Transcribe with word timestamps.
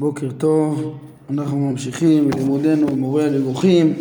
בוקר 0.00 0.28
טוב, 0.38 0.94
אנחנו 1.30 1.58
ממשיכים 1.58 2.30
בלימודנו 2.30 2.86
במורה 2.86 3.26
הנבוכים, 3.26 3.94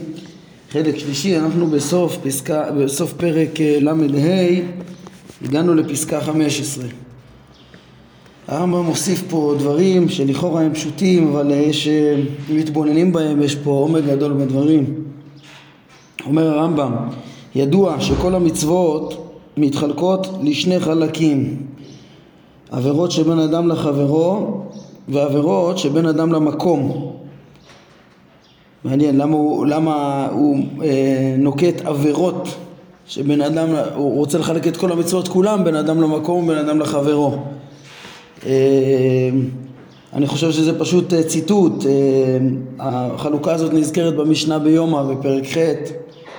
חלק 0.72 0.98
שלישי, 0.98 1.38
אנחנו 1.38 1.68
בסוף, 1.68 2.18
פסקה, 2.24 2.72
בסוף 2.72 3.14
פרק 3.14 3.62
אה, 3.62 3.78
ל"ה, 3.82 3.94
הגענו 5.42 5.74
לפסקה 5.74 6.22
15. 6.22 6.86
הרמב"ם 8.48 8.86
מוסיף 8.86 9.24
פה 9.30 9.56
דברים 9.60 10.10
שלכאורה 10.10 10.62
הם 10.62 10.74
פשוטים, 10.74 11.28
אבל 11.28 11.52
יש, 11.52 11.88
אה, 11.88 12.16
אם 12.52 12.58
מתבוננים 12.58 13.12
בהם, 13.12 13.42
יש 13.42 13.56
פה 13.56 13.72
עומק 13.72 14.04
גדול 14.04 14.34
בדברים. 14.34 15.04
אומר 16.26 16.48
הרמב"ם, 16.48 16.96
ידוע 17.56 18.02
שכל 18.02 18.36
המצוות 18.36 19.32
מתחלקות 19.58 20.28
לשני 20.44 20.80
חלקים, 20.80 21.64
עבירות 22.72 23.12
שבין 23.12 23.40
אדם 23.40 23.68
לחברו 23.68 24.57
ועבירות 25.08 25.78
שבין 25.78 26.06
אדם 26.06 26.34
למקום. 26.34 27.12
מעניין 28.84 29.18
למה 29.18 29.36
הוא, 29.36 29.66
למה 29.66 30.28
הוא 30.32 30.58
אה, 30.84 31.36
נוקט 31.38 31.86
עבירות 31.86 32.48
שבין 33.08 33.42
אדם, 33.42 33.68
הוא 33.96 34.16
רוצה 34.16 34.38
לחלק 34.38 34.68
את 34.68 34.78
כל 34.78 34.92
המצוות 34.92 35.28
כולם 35.28 35.64
בין 35.64 35.76
אדם 35.76 36.02
למקום 36.02 36.44
ובין 36.44 36.58
אדם 36.58 36.80
לחברו. 36.80 37.38
אה, 38.46 38.52
אני 40.14 40.28
חושב 40.28 40.52
שזה 40.52 40.80
פשוט 40.80 41.14
אה, 41.14 41.24
ציטוט, 41.24 41.86
אה, 41.86 41.92
החלוקה 42.80 43.54
הזאת 43.54 43.74
נזכרת 43.74 44.16
במשנה 44.16 44.60
ביומא 44.60 45.04
בפרק 45.04 45.44
ח' 45.46 45.58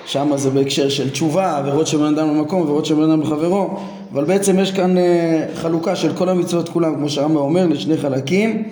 שם 0.09 0.31
זה 0.35 0.49
בהקשר 0.49 0.89
של 0.89 1.09
תשובה, 1.09 1.57
עבירות 1.57 1.87
שבין 1.87 2.05
אדם 2.05 2.27
למקום, 2.27 2.61
עבירות 2.61 2.85
שבין 2.85 3.03
אדם 3.03 3.21
לחברו, 3.21 3.69
אבל 4.13 4.25
בעצם 4.25 4.59
יש 4.59 4.71
כאן 4.71 4.97
אה, 4.97 5.45
חלוקה 5.55 5.95
של 5.95 6.13
כל 6.13 6.29
המצוות 6.29 6.69
כולם, 6.69 6.95
כמו 6.95 7.09
שהרמב"ם 7.09 7.37
אומר, 7.37 7.67
לשני 7.67 7.97
חלקים, 7.97 8.63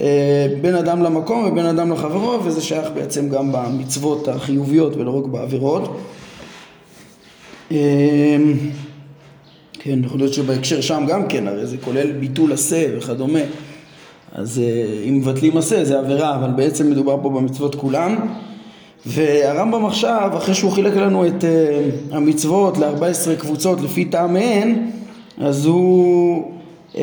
אה, 0.00 0.46
בין 0.60 0.74
אדם 0.74 1.02
למקום 1.02 1.44
ובין 1.44 1.66
אדם 1.66 1.92
לחברו, 1.92 2.44
וזה 2.44 2.60
שייך 2.60 2.88
בעצם 2.94 3.28
גם 3.28 3.52
במצוות 3.52 4.28
החיוביות 4.28 4.96
ולא 4.96 5.18
רק 5.18 5.26
בעבירות. 5.26 5.96
אה, 7.72 7.76
כן, 9.72 10.04
יכול 10.04 10.18
להיות 10.18 10.34
שבהקשר 10.34 10.80
שם 10.80 11.04
גם 11.08 11.28
כן, 11.28 11.48
הרי 11.48 11.66
זה 11.66 11.76
כולל 11.76 12.12
ביטול 12.12 12.52
עשה 12.52 12.86
וכדומה, 12.98 13.40
אז 14.32 14.60
אם 15.08 15.18
מבטלים 15.18 15.56
עשה 15.56 15.84
זה 15.84 15.98
עבירה, 15.98 16.36
אבל 16.36 16.50
בעצם 16.50 16.90
מדובר 16.90 17.16
פה 17.22 17.30
במצוות 17.30 17.74
כולם. 17.74 18.16
והרמב"ם 19.06 19.86
עכשיו, 19.86 20.30
אחרי 20.36 20.54
שהוא 20.54 20.72
חילק 20.72 20.96
לנו 20.96 21.26
את 21.26 21.44
uh, 21.44 22.14
המצוות 22.14 22.78
ל-14 22.78 23.40
קבוצות 23.40 23.80
לפי 23.80 24.04
טעמיהן, 24.04 24.90
אז 25.38 25.66
הוא 25.66 26.52
uh, 26.92 26.96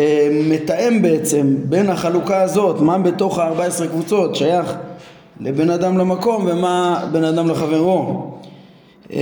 מתאם 0.49 1.01
בעצם 1.01 1.55
בין 1.65 1.89
החלוקה 1.89 2.41
הזאת, 2.41 2.79
מה 2.79 2.97
בתוך 2.97 3.39
ה-14 3.39 3.87
קבוצות 3.87 4.35
שייך 4.35 4.75
לבין 5.39 5.69
אדם 5.69 5.97
למקום 5.97 6.45
ומה 6.51 7.07
בין 7.11 7.23
אדם 7.23 7.49
לחברו. 7.49 8.31
Uh, 9.07 9.13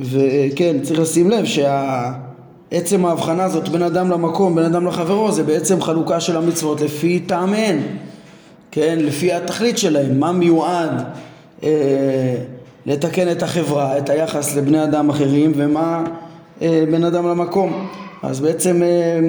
וכן, 0.00 0.76
צריך 0.82 1.00
לשים 1.00 1.30
לב 1.30 1.44
שעצם 1.44 3.06
ההבחנה 3.06 3.44
הזאת 3.44 3.68
בין 3.68 3.82
אדם 3.82 4.10
למקום, 4.10 4.54
בין 4.54 4.64
אדם 4.64 4.86
לחברו, 4.86 5.32
זה 5.32 5.42
בעצם 5.42 5.82
חלוקה 5.82 6.20
של 6.20 6.36
המצוות 6.36 6.80
לפי 6.80 7.20
טעמיהן, 7.20 7.78
כן, 8.70 8.98
לפי 9.00 9.32
התכלית 9.32 9.78
שלהם, 9.78 10.20
מה 10.20 10.32
מיועד 10.32 10.90
אה, 10.98 11.04
לתקן 12.86 13.30
את 13.32 13.42
החברה, 13.42 13.98
את 13.98 14.10
היחס 14.10 14.56
לבני 14.56 14.84
אדם 14.84 15.10
אחרים 15.10 15.52
ומה 15.56 16.04
אה, 16.62 16.84
בין 16.90 17.04
אדם 17.04 17.28
למקום. 17.28 17.86
אז 18.22 18.40
בעצם 18.40 18.82
אה, 18.82 19.20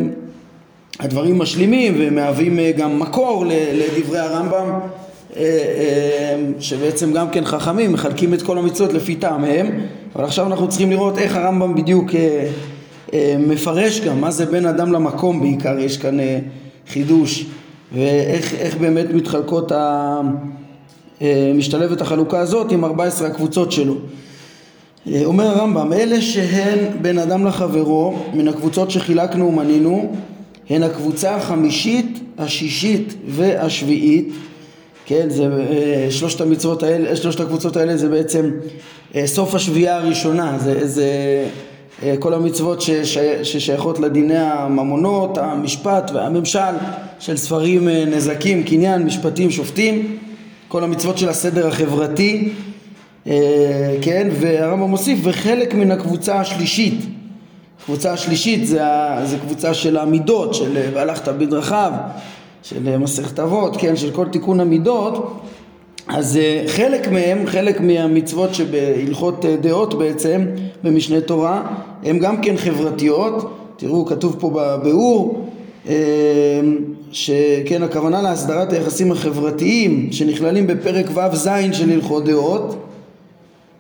הדברים 1.00 1.39
משלימים 1.39 1.95
ומהווים 1.97 2.59
גם 2.78 3.00
מקור 3.00 3.45
לדברי 3.73 4.19
הרמב"ם 4.19 4.80
שבעצם 6.59 7.13
גם 7.13 7.30
כן 7.30 7.45
חכמים 7.45 7.94
מחלקים 7.94 8.34
את 8.34 8.41
כל 8.41 8.57
המצוות 8.57 8.94
לפי 8.94 9.16
טעמיהם 9.16 9.79
אבל 10.16 10.24
עכשיו 10.24 10.45
אנחנו 10.47 10.69
צריכים 10.69 10.91
לראות 10.91 11.18
איך 11.18 11.35
הרמב"ם 11.35 11.75
בדיוק 11.75 12.12
מפרש 13.40 14.01
גם 14.01 14.22
מה 14.22 14.31
זה 14.31 14.45
בין 14.45 14.66
אדם 14.66 14.94
למקום 14.94 15.41
בעיקר 15.41 15.79
יש 15.79 15.97
כאן 15.97 16.18
חידוש 16.90 17.45
ואיך 17.94 18.78
באמת 18.78 19.06
מתחלקות 19.13 19.72
ה... 19.72 20.22
אה, 21.21 21.51
משתלבת 21.55 22.01
החלוקה 22.01 22.39
הזאת 22.39 22.71
עם 22.71 22.85
14 22.85 23.27
הקבוצות 23.27 23.71
שלו. 23.71 23.95
אה, 25.07 25.21
אומר 25.25 25.47
הרמב"ם, 25.47 25.93
אלה 25.93 26.21
שהן 26.21 26.79
בין 27.01 27.19
אדם 27.19 27.45
לחברו, 27.45 28.15
מן 28.33 28.47
הקבוצות 28.47 28.91
שחילקנו 28.91 29.47
ומנינו, 29.47 30.15
הן 30.69 30.83
הקבוצה 30.83 31.35
החמישית, 31.35 32.19
השישית 32.37 33.13
והשביעית, 33.27 34.29
כן, 35.05 35.29
זה 35.29 35.43
אה, 35.43 36.07
שלושת 36.09 36.41
המצוות 36.41 36.83
האלה, 36.83 37.15
שלושת 37.15 37.39
הקבוצות 37.39 37.77
האלה 37.77 37.97
זה 37.97 38.09
בעצם 38.09 38.51
סוף 39.25 39.55
השביעייה 39.55 39.97
הראשונה, 39.97 40.57
זה, 40.59 40.87
זה 40.87 41.07
כל 42.19 42.33
המצוות 42.33 42.81
ששי, 42.81 43.43
ששייכות 43.43 43.99
לדיני 43.99 44.37
הממונות, 44.37 45.37
המשפט 45.37 46.11
והממשל 46.13 46.59
של 47.19 47.37
ספרים 47.37 47.87
נזקים, 47.87 48.63
קניין, 48.63 49.03
משפטים, 49.03 49.51
שופטים 49.51 50.17
כל 50.75 50.84
המצוות 50.84 51.18
של 51.18 51.30
הסדר 51.30 51.68
החברתי, 51.68 52.50
אה, 53.28 53.97
כן, 54.02 54.28
והרמב"ם 54.31 54.90
מוסיף, 54.90 55.19
וחלק 55.24 55.74
מן 55.74 55.91
הקבוצה 55.91 56.40
השלישית, 56.40 57.00
הקבוצה 57.81 58.13
השלישית 58.13 58.68
זה, 58.68 58.81
זה 59.24 59.38
קבוצה 59.38 59.74
של 59.74 59.97
המידות, 59.97 60.53
של 60.53 60.78
והלכת 60.94 61.28
בדרכיו, 61.28 61.91
של 62.63 62.97
מסכת 62.97 63.40
אבות, 63.40 63.78
כן, 63.78 63.96
של 63.96 64.12
כל 64.12 64.28
תיקון 64.28 64.59
המידות, 64.59 65.41
אז 66.08 66.38
אה, 66.38 66.63
חלק 66.68 67.07
מהם, 67.07 67.46
חלק 67.46 67.81
מהמצוות 67.81 68.56
שבהלכות 68.56 69.46
אה, 69.46 69.56
דעות 69.56 69.94
בעצם, 69.94 70.46
במשנה 70.84 71.22
תורה, 71.22 71.63
הם 72.03 72.19
גם 72.19 72.42
כן 72.42 72.57
חברתיות, 72.57 73.57
תראו 73.78 74.06
כתוב 74.06 74.36
פה 74.40 74.52
בביאור 74.56 75.50
שכן 77.15 77.83
הכוונה 77.83 78.21
להסדרת 78.21 78.73
היחסים 78.73 79.11
החברתיים 79.11 80.11
שנכללים 80.11 80.67
בפרק 80.67 81.05
ו"ז 81.15 81.49
של 81.71 81.91
הלכות 81.91 82.25
דעות 82.25 82.75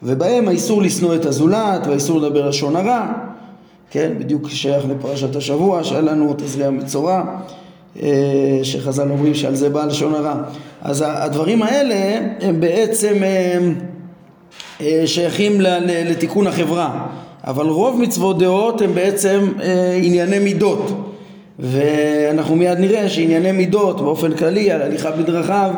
ובהם 0.03 0.47
האיסור 0.47 0.81
לשנוא 0.81 1.15
את 1.15 1.25
הזולת 1.25 1.87
והאיסור 1.87 2.21
לדבר 2.21 2.49
לשון 2.49 2.75
הרע 2.75 3.11
כן, 3.91 4.13
בדיוק 4.19 4.49
שייך 4.49 4.85
לפרשת 4.89 5.35
השבוע 5.35 5.83
שהיה 5.83 6.01
לנו 6.01 6.33
תזריע 6.37 6.69
מצורע 6.69 7.23
אה, 8.03 8.59
שחז"ל 8.63 9.11
אומרים 9.11 9.33
שעל 9.33 9.55
זה 9.55 9.69
בא 9.69 9.85
לשון 9.85 10.15
הרע. 10.15 10.35
אז 10.81 11.03
הדברים 11.07 11.63
האלה 11.63 12.27
הם 12.41 12.59
בעצם 12.59 13.13
אמ, 13.23 13.75
אה, 14.81 15.03
שייכים 15.05 15.61
לתיקון 16.09 16.47
החברה 16.47 17.07
אבל 17.47 17.65
רוב 17.65 18.01
מצוות 18.01 18.39
דעות 18.39 18.81
הם 18.81 18.93
בעצם 18.93 19.51
אה, 19.61 19.99
ענייני 20.03 20.39
מידות 20.39 21.14
ואנחנו 21.59 22.55
מיד 22.55 22.79
נראה 22.79 23.09
שענייני 23.09 23.51
מידות 23.51 24.01
באופן 24.01 24.33
כללי 24.33 24.71
על 24.71 24.81
הליכה 24.81 25.11
בדרכיו 25.11 25.71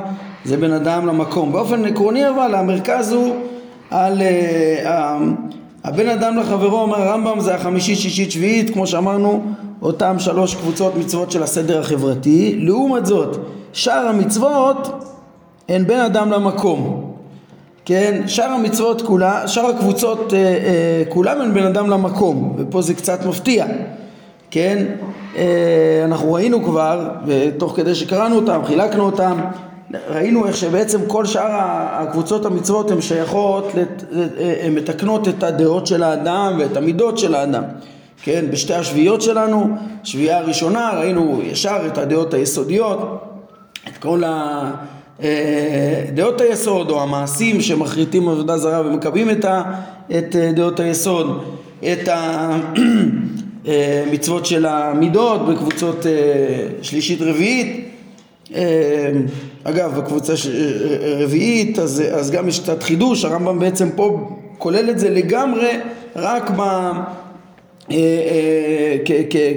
זה 0.46 0.58
בין 0.58 0.74
אדם 0.74 1.08
למקום. 1.08 1.52
באופן 1.52 1.86
עקרוני 1.86 2.30
אבל 2.30 2.56
המרכז 2.56 3.12
הוא 3.12 3.36
על 3.92 4.22
uh, 4.22 4.88
הבן 5.84 6.10
אדם 6.10 6.38
לחברו 6.38 6.82
אומר 6.82 7.02
הרמב"ם 7.02 7.40
זה 7.40 7.56
החמישית, 7.56 7.98
שישית, 7.98 8.32
שביעית 8.32 8.70
כמו 8.70 8.88
שאמרנו 8.88 9.44
אותם 9.82 10.16
שלוש 10.20 10.56
קבוצות 10.56 10.96
מצוות 10.96 11.32
של 11.32 11.44
הסדר 11.44 11.80
החברתי. 11.80 12.56
לעומת 12.60 13.06
זאת 13.06 13.38
שאר 13.74 14.08
המצוות 14.08 15.04
הן 15.70 15.88
בין 15.88 16.00
אדם 16.00 16.32
למקום. 16.32 17.12
כן, 17.86 18.22
שאר 18.28 18.52
המצוות 18.52 19.02
כולה, 19.02 19.48
שאר 19.48 19.66
הקבוצות 19.66 20.34
אה, 20.34 20.38
אה, 20.40 21.04
כולם 21.10 21.42
הן 21.42 21.54
בין 21.54 21.66
אדם 21.66 21.90
למקום 21.90 22.56
ופה 22.58 22.82
זה 22.82 22.94
קצת 22.94 23.26
מפתיע 23.26 23.66
כן, 24.52 24.86
אה, 25.36 26.02
אנחנו 26.06 26.34
ראינו 26.34 26.64
כבר, 26.64 27.10
ותוך 27.26 27.76
כדי 27.76 27.96
שקראנו 27.96 28.36
אותם, 28.36 28.62
חילקנו 28.66 29.04
אותם, 29.04 29.40
ראינו 30.10 30.48
איך 30.48 30.58
שבעצם 30.58 31.00
כל 31.08 31.26
שאר 31.26 31.50
הקבוצות 31.92 32.46
המצוות 32.46 32.92
הן 32.92 33.02
שייכות, 33.02 33.72
הן 34.62 34.76
מתקנות 34.76 35.28
את 35.28 35.44
הדעות 35.44 35.88
של 35.88 36.04
האדם 36.04 36.56
ואת 36.60 36.78
המידות 36.78 37.18
של 37.18 37.36
האדם. 37.36 37.64
כן, 38.24 38.46
בשתי 38.52 38.74
השביעיות 38.74 39.22
שלנו, 39.22 39.70
שביעייה 40.04 40.38
הראשונה 40.38 40.92
ראינו 40.98 41.42
ישר 41.44 41.78
את 41.88 41.98
הדעות 41.98 42.34
היסודיות, 42.34 43.24
את 43.88 43.98
כל 43.98 44.24
הדעות 45.20 46.42
אה, 46.42 46.48
היסוד 46.48 46.90
או 46.90 47.02
המעשים 47.02 47.62
שמחריטים 47.62 48.30
עבודה 48.30 48.58
זרה 48.58 48.82
ומקבלים 48.82 49.30
את, 49.30 50.36
דעות 50.54 50.80
היסוד, 50.80 51.44
את 51.80 52.08
ה... 52.08 52.50
אה, 52.78 53.47
מצוות 54.12 54.46
של 54.46 54.66
המידות 54.66 55.46
בקבוצות 55.46 56.06
אה, 56.06 56.12
שלישית 56.82 57.22
רביעית 57.22 57.88
אה, 58.56 59.12
אגב 59.64 60.00
בקבוצה 60.00 60.34
רביעית 61.20 61.80
אז, 61.80 62.04
אז 62.12 62.32
גם 62.32 62.48
יש 62.48 62.60
קצת 62.60 62.84
חידוש 62.84 63.26
הרמב"ם 63.26 63.60
בעצם 63.60 63.90
פה 63.96 64.30
כולל 64.58 64.90
את 64.90 65.00
זה 65.00 65.10
לגמרי 65.10 65.70
רק 66.16 66.52
ב... 66.58 66.92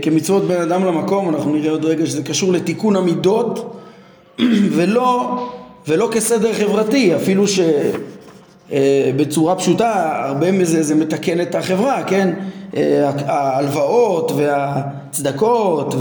כמצוות 0.02 0.44
בין 0.48 0.60
אדם 0.60 0.84
למקום 0.84 1.28
אנחנו 1.28 1.54
נראה 1.54 1.70
עוד 1.70 1.84
רגע 1.84 2.06
שזה 2.06 2.22
קשור 2.22 2.52
לתיקון 2.52 2.96
המידות 2.96 3.76
ולא, 4.76 5.46
ולא 5.88 6.08
כסדר 6.12 6.52
חברתי, 6.52 7.16
אפילו 7.16 7.44
שבצורה 8.68 9.56
פשוטה 9.56 10.22
הרבה 10.24 10.52
מזה 10.52 10.82
זה 10.82 10.94
מתקן 10.94 11.40
את 11.40 11.54
החברה, 11.54 12.02
כן? 12.02 12.34
ההלוואות 13.26 14.32
והצדקות 14.36 15.94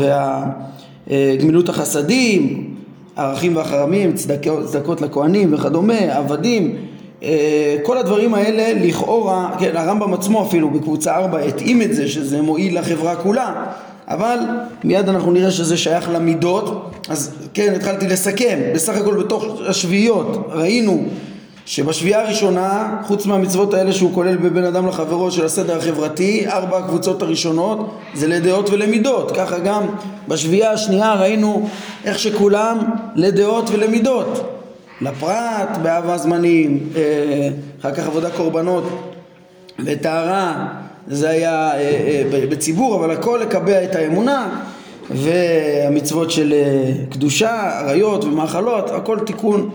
והגמילות 1.08 1.70
החסדים, 1.70 2.70
הערכים 3.16 3.56
והחרמים, 3.56 4.14
צדקות, 4.14 4.66
צדקות 4.66 5.02
לכהנים 5.02 5.54
וכדומה, 5.54 6.00
עבדים 6.00 6.76
אה, 7.24 7.78
כל 7.84 7.98
הדברים 7.98 8.34
האלה 8.34 8.86
לכאורה, 8.86 9.56
כן, 9.60 9.72
הרמב"ם 9.76 10.14
עצמו 10.14 10.44
אפילו 10.44 10.70
בקבוצה 10.70 11.16
4 11.16 11.40
התאים 11.40 11.82
את 11.82 11.94
זה 11.94 12.08
שזה 12.08 12.42
מועיל 12.42 12.80
לחברה 12.80 13.16
כולה 13.16 13.66
אבל 14.10 14.38
מיד 14.84 15.10
אנחנו 15.10 15.32
נראה 15.32 15.52
שזה 15.52 15.78
שייך 15.78 16.10
למידות. 16.10 16.92
אז 17.10 17.32
כן, 17.54 17.74
התחלתי 17.76 18.08
לסכם. 18.08 18.60
בסך 18.74 18.98
הכל 18.98 19.24
בתוך 19.24 19.46
השביעיות 19.68 20.48
ראינו 20.52 21.04
שבשביעה 21.70 22.22
הראשונה, 22.22 23.02
חוץ 23.04 23.26
מהמצוות 23.26 23.74
האלה 23.74 23.94
שהוא 23.94 24.14
כולל 24.14 24.38
בבין 24.38 24.64
אדם 24.64 24.88
לחברו 24.88 25.32
של 25.32 25.46
הסדר 25.46 25.78
החברתי, 25.78 26.48
ארבע 26.48 26.78
הקבוצות 26.78 27.22
הראשונות 27.22 27.98
זה 28.14 28.28
לדעות 28.28 28.70
ולמידות. 28.70 29.32
ככה 29.32 29.60
גם 29.60 29.84
בשביעה 30.28 30.72
השנייה 30.72 31.14
ראינו 31.14 31.70
איך 32.06 32.20
שכולם 32.20 32.78
לדעות 33.16 33.70
ולמידות. 33.70 34.60
לפרט 35.02 35.78
באהבה 35.84 36.18
זמנים, 36.18 36.90
אה, 36.96 37.50
אחר 37.80 37.92
כך 37.92 38.08
עבודה 38.08 38.30
קורבנות 38.30 38.84
וטהרה, 39.86 40.68
זה 41.08 41.30
היה 41.30 41.72
אה, 41.72 41.80
אה, 42.34 42.46
בציבור, 42.50 42.96
אבל 42.96 43.12
הכל 43.12 43.40
לקבע 43.44 43.84
את 43.84 43.96
האמונה 43.96 44.60
והמצוות 45.10 46.32
של 46.32 46.54
קדושה, 47.10 47.80
עריות 47.80 48.24
ומאכלות, 48.24 48.90
הכל 48.90 49.20
תיקון 49.20 49.70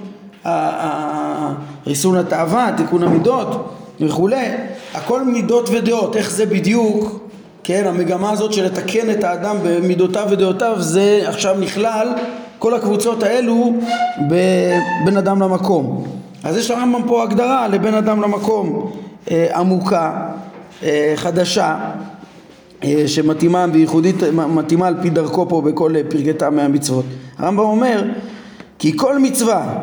ריסון 1.87 2.17
התאווה, 2.17 2.71
תיקון 2.77 3.03
המידות 3.03 3.75
וכולי, 4.01 4.47
הכל 4.95 5.25
מידות 5.25 5.69
ודעות, 5.73 6.17
איך 6.17 6.31
זה 6.31 6.47
בדיוק, 6.47 7.21
כן, 7.65 7.85
המגמה 7.87 8.31
הזאת 8.31 8.53
של 8.53 8.65
לתקן 8.65 9.11
את 9.11 9.25
האדם 9.25 9.57
במידותיו 9.65 10.27
ודעותיו 10.31 10.77
זה 10.79 11.23
עכשיו 11.27 11.57
נכלל 11.61 12.09
כל 12.59 12.75
הקבוצות 12.75 13.23
האלו 13.23 13.73
בין 15.05 15.17
אדם 15.17 15.43
למקום. 15.43 16.05
אז 16.45 16.57
יש 16.57 16.71
לרמב"ם 16.71 17.03
פה 17.09 17.23
הגדרה 17.23 17.69
לבין 17.69 17.95
אדם 17.95 18.23
למקום 18.23 18.93
אה, 19.31 19.47
עמוקה, 19.55 20.29
אה, 20.83 21.13
חדשה, 21.17 21.77
אה, 22.85 23.03
שמתאימה 23.07 23.67
וייחודית, 23.73 24.17
מתאימה 24.33 24.87
על 24.87 24.95
פי 25.03 25.11
דרכו 25.11 25.49
פה 25.49 25.61
בכל 25.61 25.95
פרקי 26.09 26.33
טעמי 26.33 26.63
המצוות. 26.63 27.05
הרמב"ם 27.39 27.65
אומר 27.65 28.05
כי 28.79 28.97
כל 28.97 29.19
מצווה 29.19 29.75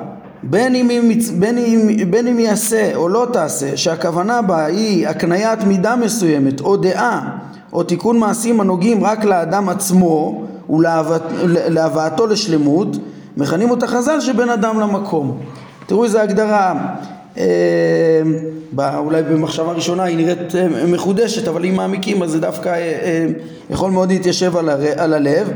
בין 0.44 0.76
אם, 0.76 1.12
בין, 1.40 1.58
אם, 1.58 2.12
בין 2.12 2.28
אם 2.28 2.40
יעשה 2.40 2.96
או 2.96 3.10
לא 3.10 3.28
תעשה, 3.34 3.78
שהכוונה 3.78 4.42
בה 4.42 4.66
היא 4.66 5.08
הקניית 5.08 5.64
מידה 5.64 5.96
מסוימת 5.96 6.62
או 6.62 6.78
דעה 6.78 7.38
או 7.74 7.84
תיקון 7.84 8.20
מעשים 8.20 8.62
הנוגעים 8.62 9.04
רק 9.04 9.26
לאדם 9.26 9.70
עצמו 9.70 10.44
ולהבאתו 10.70 12.28
לשלמות, 12.28 12.98
מכנים 13.38 13.72
אותה 13.72 13.88
חז"ל 13.88 14.20
שבין 14.20 14.50
אדם 14.50 14.80
למקום. 14.80 15.38
תראו 15.86 16.04
איזה 16.04 16.22
הגדרה, 16.22 16.74
אה, 17.38 18.22
אולי 18.98 19.24
במחשבה 19.24 19.72
ראשונה 19.72 20.04
היא 20.04 20.18
נראית 20.18 20.56
אה, 20.56 20.86
מחודשת, 20.88 21.48
אבל 21.48 21.66
אם 21.66 21.76
מעמיקים 21.76 22.24
אז 22.24 22.32
זה 22.32 22.40
דווקא 22.40 22.70
אה, 22.70 22.76
אה, 22.76 23.28
יכול 23.70 23.92
מאוד 23.92 24.10
להתיישב 24.10 24.58
על, 24.58 24.70
הר, 24.70 24.82
על 24.98 25.14
הלב. 25.14 25.52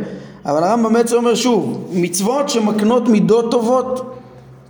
אבל 0.46 0.64
הרמב"ם 0.64 0.94
בעצם 0.94 1.16
אומר 1.16 1.36
שוב, 1.36 1.88
מצוות 1.94 2.50
שמקנות 2.50 3.10
מידות 3.10 3.52
טובות 3.52 4.16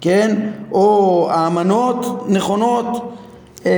כן? 0.05 0.35
או 0.71 1.27
האמנות 1.31 2.25
נכונות 2.29 3.11
אה, 3.65 3.71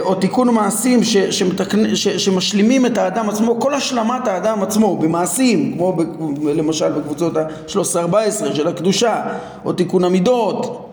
או 0.00 0.14
תיקון 0.14 0.48
מעשים 0.54 1.04
ש, 1.04 1.16
שמתקנ... 1.16 1.94
ש, 1.94 2.08
שמשלימים 2.08 2.86
את 2.86 2.98
האדם 2.98 3.28
עצמו, 3.28 3.60
כל 3.60 3.74
השלמת 3.74 4.28
האדם 4.28 4.62
עצמו 4.62 4.96
במעשים, 4.96 5.72
כמו 5.76 5.92
ב, 5.92 6.02
למשל 6.48 6.92
בקבוצות 6.92 7.36
ה-13-14 7.36 8.54
של 8.54 8.68
הקדושה, 8.68 9.22
או 9.64 9.72
תיקון 9.72 10.04
המידות 10.04 10.88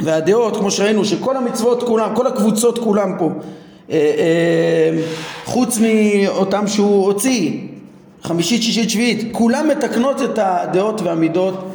והדעות, 0.00 0.56
כמו 0.56 0.70
שראינו 0.70 1.04
שכל 1.04 1.36
המצוות 1.36 1.82
כולם, 1.82 2.14
כל 2.14 2.26
הקבוצות 2.26 2.78
כולם 2.78 3.12
פה, 3.18 3.30
אה, 3.90 3.96
אה, 3.96 5.02
חוץ 5.44 5.78
מאותם 5.78 6.66
שהוא 6.66 7.04
הוציא, 7.04 7.52
חמישית, 8.22 8.62
שישית, 8.62 8.90
שביעית, 8.90 9.28
כולם 9.32 9.68
מתקנות 9.68 10.22
את 10.22 10.38
הדעות 10.42 11.00
והמידות 11.00 11.71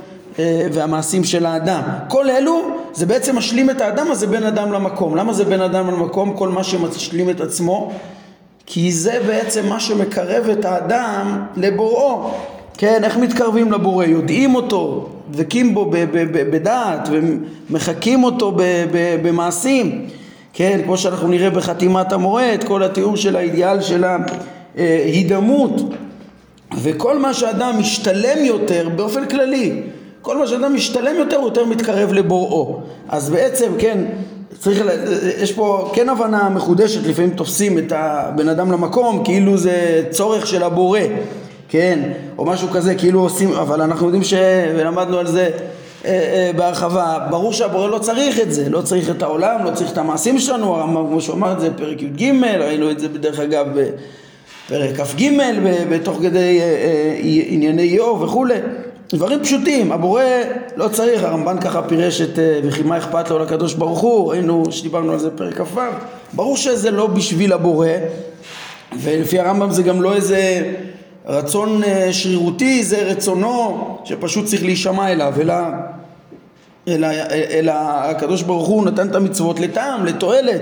והמעשים 0.74 1.24
של 1.24 1.46
האדם. 1.46 1.82
כל 2.08 2.30
אלו 2.30 2.62
זה 2.94 3.06
בעצם 3.06 3.38
משלים 3.38 3.70
את 3.70 3.82
האדם, 3.82 4.08
אז 4.12 4.20
זה 4.20 4.28
בין 4.28 4.44
אדם 4.44 4.72
למקום. 4.72 5.16
למה 5.16 5.34
זה 5.34 5.46
בין 5.46 5.62
אדם 5.62 5.88
למקום? 5.88 6.34
כל 6.38 6.50
מה 6.50 6.64
שמשלים 6.64 7.30
את 7.30 7.42
עצמו. 7.42 7.92
כי 8.66 8.92
זה 8.92 9.20
בעצם 9.28 9.66
מה 9.70 9.80
שמקרב 9.80 10.50
את 10.50 10.66
האדם 10.66 11.46
לבוראו. 11.56 12.32
כן, 12.78 13.04
איך 13.04 13.18
מתקרבים 13.18 13.72
לבורא? 13.72 14.06
יודעים 14.06 14.56
אותו, 14.56 15.10
דבקים 15.32 15.74
בו 15.74 15.92
בדעת 16.52 17.10
ומחקים 17.12 18.24
אותו 18.24 18.58
במעשים. 19.24 20.06
כן, 20.54 20.80
כמו 20.84 20.98
שאנחנו 20.98 21.28
נראה 21.28 21.50
בחתימת 21.50 22.08
את 22.54 22.64
כל 22.64 22.84
התיאור 22.84 23.18
של 23.18 23.36
האידיאל 23.36 23.82
של 23.82 24.04
ההידמות. 24.78 25.82
וכל 26.82 27.20
מה 27.20 27.34
שאדם 27.34 27.76
משתלם 27.80 28.46
יותר 28.46 28.90
באופן 28.96 29.26
כללי 29.26 29.82
כל 30.28 30.38
מה 30.38 30.48
שאדם 30.48 30.76
משתלם 30.76 31.16
יותר 31.16 31.38
הוא 31.38 31.46
יותר 31.46 31.66
מתקרב 31.66 32.14
לבוראו. 32.14 32.80
אז 33.10 33.30
בעצם 33.30 33.72
כן 33.80 34.06
צריך, 34.60 34.82
יש 35.40 35.52
פה 35.52 35.92
כן 35.94 36.10
הבנה 36.10 36.50
מחודשת 36.50 37.08
לפעמים 37.08 37.30
תופסים 37.30 37.78
את 37.78 37.94
הבן 37.96 38.50
אדם 38.50 38.72
למקום 38.72 39.24
כאילו 39.24 39.58
זה 39.58 40.04
צורך 40.10 40.48
של 40.48 40.64
הבורא 40.64 41.00
כן 41.70 42.00
או 42.38 42.46
משהו 42.46 42.68
כזה 42.68 42.96
כאילו 42.96 43.20
עושים 43.20 43.54
אבל 43.54 43.82
אנחנו 43.82 44.06
יודעים 44.06 44.24
ש... 44.24 44.34
ולמדנו 44.76 45.18
על 45.18 45.28
זה 45.28 45.50
אה, 46.06 46.12
אה, 46.12 46.52
בהרחבה 46.56 47.28
ברור 47.30 47.54
שהבורא 47.54 47.88
לא 47.88 48.00
צריך 48.00 48.40
את 48.40 48.54
זה 48.54 48.70
לא 48.70 48.82
צריך 48.82 49.10
את 49.10 49.22
העולם 49.22 49.66
לא 49.66 49.72
צריך 49.72 49.92
את 49.92 49.98
המעשים 49.98 50.40
שלנו 50.40 50.78
כמו 51.10 51.22
שהוא 51.22 51.36
אמר 51.36 51.52
את 51.52 51.60
זה 51.60 51.70
בפרק 51.70 52.02
י"ג 52.02 52.32
ראינו 52.60 52.92
את 52.92 53.00
זה 53.00 53.10
בדרך 53.10 53.40
אגב 53.40 53.66
בפרק 53.70 55.02
כ"ג 55.02 55.30
בתוך 55.90 56.18
כדי 56.22 56.60
אה, 56.62 57.16
ענייני 57.50 57.84
איוב 57.84 58.22
וכולי 58.22 58.56
דברים 59.14 59.44
פשוטים, 59.44 59.92
הבורא 59.92 60.24
לא 60.76 60.88
צריך, 60.88 61.24
הרמב"ן 61.24 61.62
ככה 61.62 61.82
פירש 61.82 62.22
את 62.22 62.40
אה, 62.40 62.60
וכי 62.64 62.84
מה 62.84 62.98
אכפת 62.98 63.30
לו 63.30 63.40
לקדוש 63.40 63.74
ברוך 63.74 64.00
הוא, 64.00 64.32
ראינו 64.32 64.64
שדיברנו 64.72 65.12
על 65.12 65.20
זה 65.20 65.30
בפרק 65.30 65.62
כ"ו, 65.62 65.80
ברור 66.34 66.58
שזה 66.58 66.92
לא 66.92 67.08
בשביל 67.08 67.54
הבורא 67.54 67.88
ולפי 69.00 69.40
הרמב"ם 69.40 69.72
זה 69.72 69.84
גם 69.84 70.02
לא 70.02 70.16
איזה 70.16 70.72
רצון 71.26 71.84
אה, 71.84 72.14
שרירותי, 72.14 72.84
זה 72.84 72.98
רצונו 72.98 73.98
שפשוט 74.04 74.46
צריך 74.46 74.64
להישמע 74.64 75.12
אליו, 75.12 75.34
אלא, 75.42 75.54
אלא, 76.88 77.08
אלא 77.52 77.74
הקדוש 77.76 78.42
ברוך 78.42 78.68
הוא 78.68 78.86
נתן 78.86 79.08
את 79.08 79.16
המצוות 79.16 79.60
לטעם, 79.60 80.06
לתועלת 80.06 80.62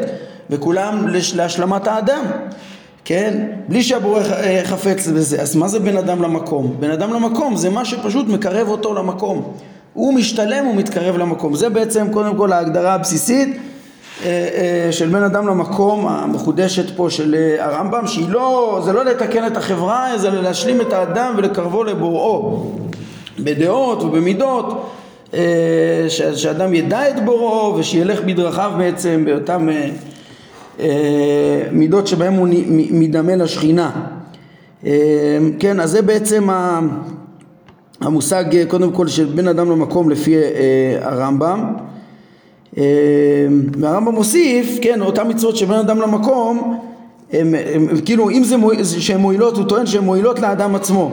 וכולם 0.50 1.08
להשלמת 1.36 1.88
האדם 1.88 2.24
כן? 3.06 3.48
בלי 3.68 3.84
שהבורא 3.84 4.20
אה, 4.20 4.62
חפץ 4.64 5.08
בזה. 5.08 5.42
אז 5.42 5.56
מה 5.56 5.68
זה 5.68 5.80
בן 5.80 5.98
אדם 5.98 6.22
למקום? 6.22 6.76
בן 6.80 6.92
אדם 6.92 7.14
למקום 7.14 7.56
זה 7.56 7.70
מה 7.70 7.86
שפשוט 7.86 8.28
מקרב 8.28 8.68
אותו 8.68 8.94
למקום. 8.94 9.54
הוא 9.94 10.14
משתלם, 10.14 10.66
הוא 10.66 10.76
מתקרב 10.76 11.18
למקום. 11.18 11.56
זה 11.56 11.70
בעצם 11.70 12.08
קודם 12.12 12.38
כל 12.38 12.52
ההגדרה 12.52 12.94
הבסיסית 12.94 13.58
אה, 14.26 14.28
אה, 14.28 14.92
של 14.92 15.10
בן 15.10 15.24
אדם 15.24 15.48
למקום 15.48 16.08
המחודשת 16.08 16.98
פה 16.98 17.10
של 17.10 17.36
הרמב"ם, 17.60 18.08
שהיא 18.08 18.30
לא, 18.30 18.82
זה 18.86 18.94
לא 18.94 19.06
לתקן 19.06 19.48
את 19.48 19.58
החברה, 19.58 20.18
זה 20.18 20.30
להשלים 20.30 20.82
את 20.82 20.94
האדם 20.94 21.34
ולקרבו 21.38 21.84
לבוראו 21.84 22.66
בדעות 23.40 24.04
ובמידות, 24.04 24.92
שאדם 26.36 26.74
ידע 26.74 27.10
את 27.10 27.26
בוראו 27.26 27.76
ושילך 27.78 28.22
בדרכיו 28.22 28.72
בעצם 28.78 29.26
באותם 29.26 29.70
מידות 31.72 32.08
שבהם 32.08 32.34
הוא 32.34 32.48
מדמה 32.92 33.36
לשכינה. 33.36 33.92
אה, 34.86 35.38
כן, 35.60 35.80
אז 35.80 35.92
זה 35.92 36.02
בעצם 36.02 36.48
המושג 38.02 38.44
קודם 38.68 38.92
כל 38.92 39.08
של 39.08 39.26
בין 39.26 39.48
אדם 39.48 39.72
למקום 39.72 40.10
לפי 40.10 40.36
אה, 40.36 40.42
הרמב"ם. 41.02 41.74
והרמב"ם 43.80 44.16
מוסיף, 44.16 44.80
כן, 44.82 45.02
אותן 45.02 45.30
מצוות 45.30 45.58
שבין 45.58 45.78
אדם 45.78 46.02
למקום, 46.02 46.80
הם, 47.34 47.56
הם, 47.74 47.88
הם, 47.90 48.02
כאילו 48.06 48.30
אם 48.30 48.44
זה 48.44 48.58
מועיל, 48.58 48.84
שהן 48.84 49.20
מועילות, 49.20 49.58
הוא 49.58 49.66
טוען 49.66 49.86
שהן 49.86 50.04
מועילות 50.04 50.40
לאדם 50.40 50.76
עצמו. 50.76 51.12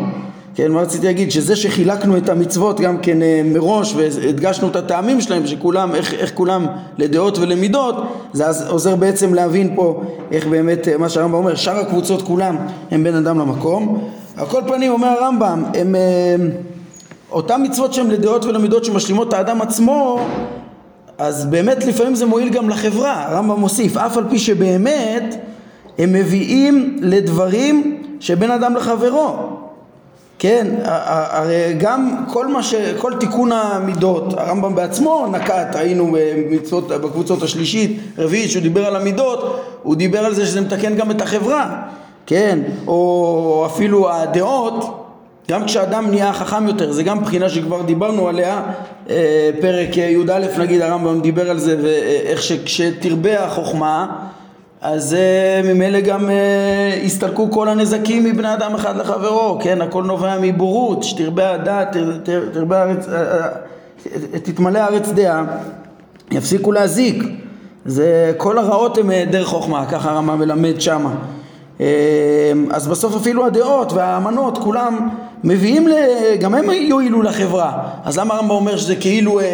כן, 0.55 0.73
מה 0.73 0.81
רציתי 0.81 1.07
להגיד? 1.07 1.31
שזה 1.31 1.57
שחילקנו 1.57 2.17
את 2.17 2.29
המצוות 2.29 2.81
גם 2.81 2.99
כן 2.99 3.23
אה, 3.23 3.43
מראש 3.45 3.95
והדגשנו 3.97 4.69
את 4.69 4.77
הטעמים 4.77 5.21
שלהם, 5.21 5.47
שכולם, 5.47 5.95
איך, 5.95 6.15
איך 6.15 6.35
כולם 6.35 6.67
לדעות 6.99 7.39
ולמידות, 7.39 7.95
זה 8.33 8.69
עוזר 8.69 8.97
בעצם 8.97 9.35
להבין 9.35 9.73
פה 9.77 10.03
איך 10.31 10.47
באמת, 10.47 10.89
אה, 10.89 10.99
מה 10.99 11.09
שהרמב"ם 11.09 11.35
אומר, 11.35 11.55
שאר 11.55 11.77
הקבוצות 11.77 12.23
כולם 12.23 12.57
הם 12.91 13.05
בין 13.05 13.15
אדם 13.15 13.39
למקום. 13.39 14.09
על 14.37 14.47
כל 14.47 14.61
פנים 14.67 14.93
אומר 14.93 15.09
הרמב"ם, 15.09 15.65
הם, 15.75 15.95
אה, 15.95 16.37
אותן 17.31 17.63
מצוות 17.63 17.95
שהן 17.95 18.11
לדעות 18.11 18.45
ולמידות 18.45 18.85
שמשלימות 18.85 19.29
את 19.29 19.33
האדם 19.33 19.63
עצמו 19.63 20.21
אז 21.19 21.47
באמת 21.47 21.85
לפעמים 21.85 22.15
זה 22.15 22.27
מועיל 22.27 22.49
גם 22.49 22.69
לחברה, 22.69 23.25
הרמב"ם 23.29 23.61
מוסיף, 23.61 23.97
אף 23.97 24.17
על 24.17 24.25
פי 24.31 24.39
שבאמת 24.39 25.37
הם 25.99 26.13
מביאים 26.13 26.97
לדברים 27.01 28.03
שבין 28.21 28.51
אדם 28.51 28.77
לחברו 28.77 29.62
כן, 30.43 30.67
הרי 30.85 31.75
גם 31.79 32.25
כל 32.29 32.47
מה 32.47 32.63
ש... 32.63 32.75
כל 32.75 33.13
תיקון 33.21 33.53
המידות, 33.53 34.35
הרמב"ם 34.37 34.75
בעצמו 34.75 35.27
נקט, 35.33 35.77
ראינו 35.77 36.13
במצוות, 36.13 36.89
בקבוצות 36.89 37.43
השלישית, 37.43 38.01
רביעית, 38.19 38.51
שהוא 38.51 38.63
דיבר 38.63 38.87
על 38.87 38.97
המידות, 38.97 39.63
הוא 39.83 39.97
דיבר 39.97 40.19
על 40.19 40.35
זה 40.35 40.47
שזה 40.47 40.61
מתקן 40.61 40.95
גם 40.95 41.11
את 41.11 41.21
החברה, 41.21 41.83
כן, 42.27 42.59
או 42.87 43.67
אפילו 43.67 44.13
הדעות, 44.13 45.07
גם 45.51 45.65
כשאדם 45.65 46.11
נהיה 46.11 46.33
חכם 46.33 46.67
יותר, 46.67 46.93
זה 46.93 47.03
גם 47.03 47.21
בחינה 47.21 47.49
שכבר 47.49 47.83
דיברנו 47.83 48.29
עליה, 48.29 48.63
אה, 49.11 49.51
פרק 49.61 49.97
י"א 49.97 50.39
נגיד 50.59 50.83
הרמב"ם 50.83 51.21
דיבר 51.21 51.51
על 51.51 51.59
זה 51.59 51.77
ואיך 51.83 52.43
שכשתרבה 52.43 53.45
החוכמה 53.45 54.07
אז 54.83 55.17
uh, 55.17 55.67
ממילא 55.67 56.01
גם 56.01 56.29
uh, 56.29 57.05
הסתלקו 57.05 57.51
כל 57.51 57.69
הנזקים 57.69 58.25
מבני 58.25 58.55
אדם 58.55 58.75
אחד 58.75 58.97
לחברו, 58.97 59.59
כן, 59.63 59.83
הכל 59.83 60.03
נובע 60.03 60.39
מבורות, 60.41 61.03
שתרבה 61.03 61.51
הדעת, 61.55 61.97
תרבה 62.53 62.83
ארץ, 62.83 63.07
uh, 63.07 64.39
תתמלא 64.43 64.79
הארץ 64.79 65.09
דעה, 65.09 65.45
יפסיקו 66.31 66.73
להזיק, 66.73 67.25
זה 67.85 68.33
כל 68.37 68.59
הרעות 68.59 68.99
הן 68.99 69.25
דרך 69.31 69.49
חוכמה, 69.49 69.87
ככה 69.87 70.11
הרמב"ם 70.11 70.39
מלמד 70.39 70.81
שמה. 70.81 71.15
אז 72.71 72.89
בסוף 72.89 73.17
אפילו 73.17 73.47
הדעות 73.47 73.93
והאמנות 73.93 74.59
כולם 74.59 75.09
מביאים, 75.45 75.89
גם 76.41 76.55
הם 76.55 76.71
יועילו 76.71 77.23
לחברה. 77.23 77.83
אז 78.05 78.19
למה 78.19 78.35
הרמב"ם 78.35 78.51
אומר 78.51 78.77
שזה 78.77 78.97
כאילו 78.97 79.41
אה, 79.41 79.45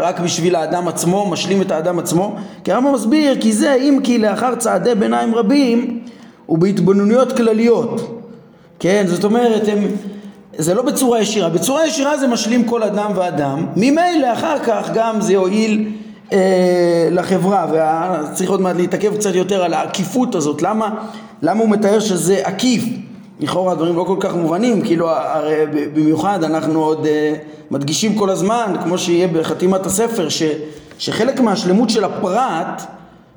רק 0.00 0.20
בשביל 0.20 0.56
האדם 0.56 0.88
עצמו, 0.88 1.30
משלים 1.30 1.62
את 1.62 1.70
האדם 1.70 1.98
עצמו? 1.98 2.36
כי 2.64 2.72
הרמב"ם 2.72 2.94
מסביר, 2.94 3.40
כי 3.40 3.52
זה 3.52 3.74
אם 3.74 3.98
כי 4.04 4.18
לאחר 4.18 4.54
צעדי 4.54 4.94
ביניים 4.94 5.34
רבים 5.34 6.00
ובהתבוננויות 6.48 7.36
כלליות. 7.36 8.22
כן, 8.78 9.04
זאת 9.06 9.24
אומרת, 9.24 9.68
הם, 9.68 9.86
זה 10.58 10.74
לא 10.74 10.82
בצורה 10.82 11.20
ישירה, 11.20 11.48
בצורה 11.48 11.86
ישירה 11.86 12.18
זה 12.18 12.26
משלים 12.26 12.64
כל 12.64 12.82
אדם 12.82 13.10
ואדם, 13.14 13.66
ממילא 13.76 14.32
אחר 14.32 14.58
כך 14.58 14.90
גם 14.94 15.20
זה 15.20 15.32
יועיל 15.32 15.88
אה, 16.32 17.08
לחברה, 17.10 17.66
וצריך 17.72 18.50
עוד 18.50 18.60
מעט 18.60 18.76
להתעכב 18.76 19.16
קצת 19.16 19.34
יותר 19.34 19.62
על 19.62 19.74
העקיפות 19.74 20.34
הזאת, 20.34 20.62
למה, 20.62 20.90
למה 21.42 21.60
הוא 21.60 21.68
מתאר 21.70 22.00
שזה 22.00 22.40
עקיף? 22.44 22.84
לכאורה 23.40 23.72
הדברים 23.72 23.96
לא 23.96 24.04
כל 24.04 24.16
כך 24.20 24.34
מובנים, 24.34 24.82
כאילו 24.82 25.10
הרי 25.10 25.66
במיוחד 25.94 26.44
אנחנו 26.44 26.84
עוד 26.84 27.04
uh, 27.04 27.38
מדגישים 27.70 28.14
כל 28.14 28.30
הזמן, 28.30 28.74
כמו 28.82 28.98
שיהיה 28.98 29.28
בחתימת 29.28 29.86
הספר, 29.86 30.28
ש, 30.28 30.42
שחלק 30.98 31.40
מהשלמות 31.40 31.90
של 31.90 32.04
הפרט, 32.04 32.82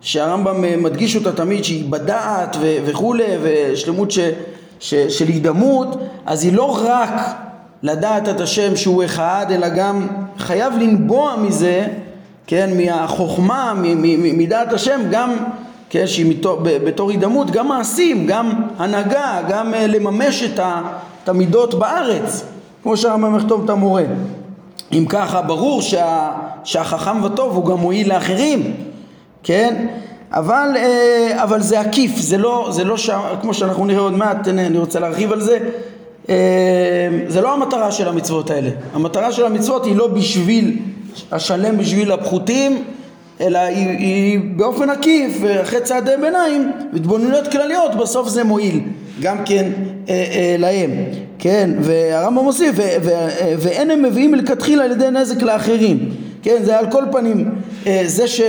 שהרמב"ם 0.01 0.65
אה, 0.65 0.77
מדגיש 0.77 1.15
אותה 1.15 1.31
תמיד, 1.31 1.63
שהיא 1.63 1.91
בדעת 1.91 2.55
ו, 2.59 2.77
וכולי, 2.85 3.23
ושלמות 3.41 4.11
ש, 4.11 4.19
ש, 4.79 4.95
של 4.95 5.27
הידמות, 5.27 5.97
אז 6.25 6.43
היא 6.43 6.53
לא 6.53 6.77
רק 6.85 7.35
לדעת 7.83 8.29
את 8.29 8.41
השם 8.41 8.75
שהוא 8.75 9.03
אחד, 9.05 9.45
אלא 9.49 9.69
גם 9.69 10.07
חייב 10.37 10.73
לנבוע 10.73 11.35
מזה, 11.35 11.87
כן, 12.47 12.69
מהחוכמה, 12.77 13.73
מדעת 14.37 14.73
השם, 14.73 15.01
גם 15.11 15.35
כן, 15.91 16.07
שהיא 16.07 16.25
מתור, 16.25 16.59
בתור 16.63 17.09
הידמות, 17.09 17.51
גם 17.51 17.67
מעשים, 17.67 18.25
גם 18.27 18.51
הנהגה, 18.77 19.41
גם 19.49 19.73
אה, 19.73 19.87
לממש 19.87 20.43
את, 20.43 20.59
המידות 21.29 21.73
בארץ, 21.73 22.45
כמו 22.83 22.97
שהרמב"ם 22.97 23.37
יכתוב 23.37 23.63
את 23.63 23.69
המורה. 23.69 24.03
אם 24.91 25.05
ככה, 25.09 25.41
ברור 25.41 25.81
שה, 25.81 26.31
שהחכם 26.63 27.23
וטוב 27.23 27.55
הוא 27.55 27.65
גם 27.65 27.77
מועיל 27.77 28.13
לאחרים, 28.13 28.73
כן? 29.43 29.87
אבל, 30.31 30.69
אה, 30.75 31.43
אבל 31.43 31.61
זה 31.61 31.79
עקיף, 31.79 32.17
זה 32.17 32.37
לא, 32.37 32.67
זה 32.71 32.83
לא 32.83 32.97
ש... 32.97 33.09
כמו 33.41 33.53
שאנחנו 33.53 33.85
נראה 33.85 34.01
עוד 34.01 34.13
מעט, 34.13 34.47
אני 34.47 34.77
רוצה 34.77 34.99
להרחיב 34.99 35.31
על 35.31 35.41
זה, 35.41 35.57
אה, 36.29 36.35
זה 37.27 37.41
לא 37.41 37.53
המטרה 37.53 37.91
של 37.91 38.07
המצוות 38.07 38.49
האלה. 38.49 38.69
המטרה 38.93 39.31
של 39.31 39.45
המצוות 39.45 39.85
היא 39.85 39.95
לא 39.95 40.07
בשביל 40.07 40.77
השלם 41.31 41.77
בשביל 41.77 42.11
הפחותים, 42.11 42.83
אלא 43.41 43.59
היא, 43.59 43.87
היא 43.87 44.39
באופן 44.55 44.89
עקיף 44.89 45.37
ואחרי 45.41 45.81
צעדי 45.81 46.11
ביניים 46.21 46.71
התבוננויות 46.93 47.47
כלליות 47.47 47.95
בסוף 47.95 48.27
זה 48.27 48.43
מועיל. 48.43 48.79
גם 49.21 49.37
כן 49.45 49.71
אה, 50.09 50.13
אה, 50.13 50.55
להם. 50.59 50.91
כן 51.39 51.69
והרמב"ם 51.79 52.43
מוסיף 52.43 52.79
אה, 52.79 52.97
ואין 53.57 53.91
הם 53.91 54.03
מביאים 54.03 54.31
מלכתחילה 54.31 54.83
על 54.83 54.91
ידי 54.91 55.09
נזק 55.11 55.41
לאחרים. 55.41 56.09
כן 56.43 56.57
זה 56.63 56.79
על 56.79 56.91
כל 56.91 57.03
פנים. 57.11 57.51
אה, 57.87 58.01
זה 58.05 58.27
ש, 58.27 58.41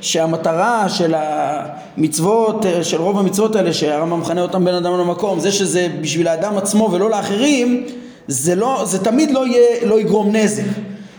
שהמטרה 0.00 0.88
של 0.88 1.14
המצוות 1.16 2.66
אה, 2.66 2.84
של 2.84 3.00
רוב 3.00 3.18
המצוות 3.18 3.56
האלה 3.56 3.72
שהרמב"ם 3.72 4.20
מכנה 4.20 4.42
אותם 4.42 4.64
בין 4.64 4.74
אדם 4.74 4.92
למקום 4.92 5.40
זה 5.40 5.52
שזה 5.52 5.88
בשביל 6.00 6.28
האדם 6.28 6.58
עצמו 6.58 6.90
ולא 6.92 7.10
לאחרים 7.10 7.84
זה, 8.28 8.54
לא, 8.54 8.82
זה 8.84 9.04
תמיד 9.04 9.30
לא, 9.30 9.46
יהיה, 9.46 9.86
לא 9.86 10.00
יגרום 10.00 10.36
נזק 10.36 10.64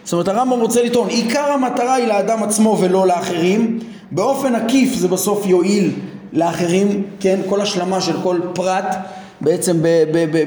זאת 0.09 0.13
אומרת 0.13 0.27
הרמב"ם 0.27 0.59
רוצה 0.59 0.83
לטעון 0.83 1.07
עיקר 1.07 1.51
המטרה 1.51 1.93
היא 1.93 2.07
לאדם 2.07 2.43
עצמו 2.43 2.77
ולא 2.81 3.07
לאחרים. 3.07 3.79
באופן 4.11 4.55
עקיף 4.55 4.93
זה 4.93 5.07
בסוף 5.07 5.45
יועיל 5.45 5.91
לאחרים 6.33 7.03
כן? 7.19 7.39
כל 7.49 7.61
השלמה 7.61 8.01
של 8.01 8.13
כל 8.23 8.39
פרט 8.53 8.95
בעצם 9.41 9.77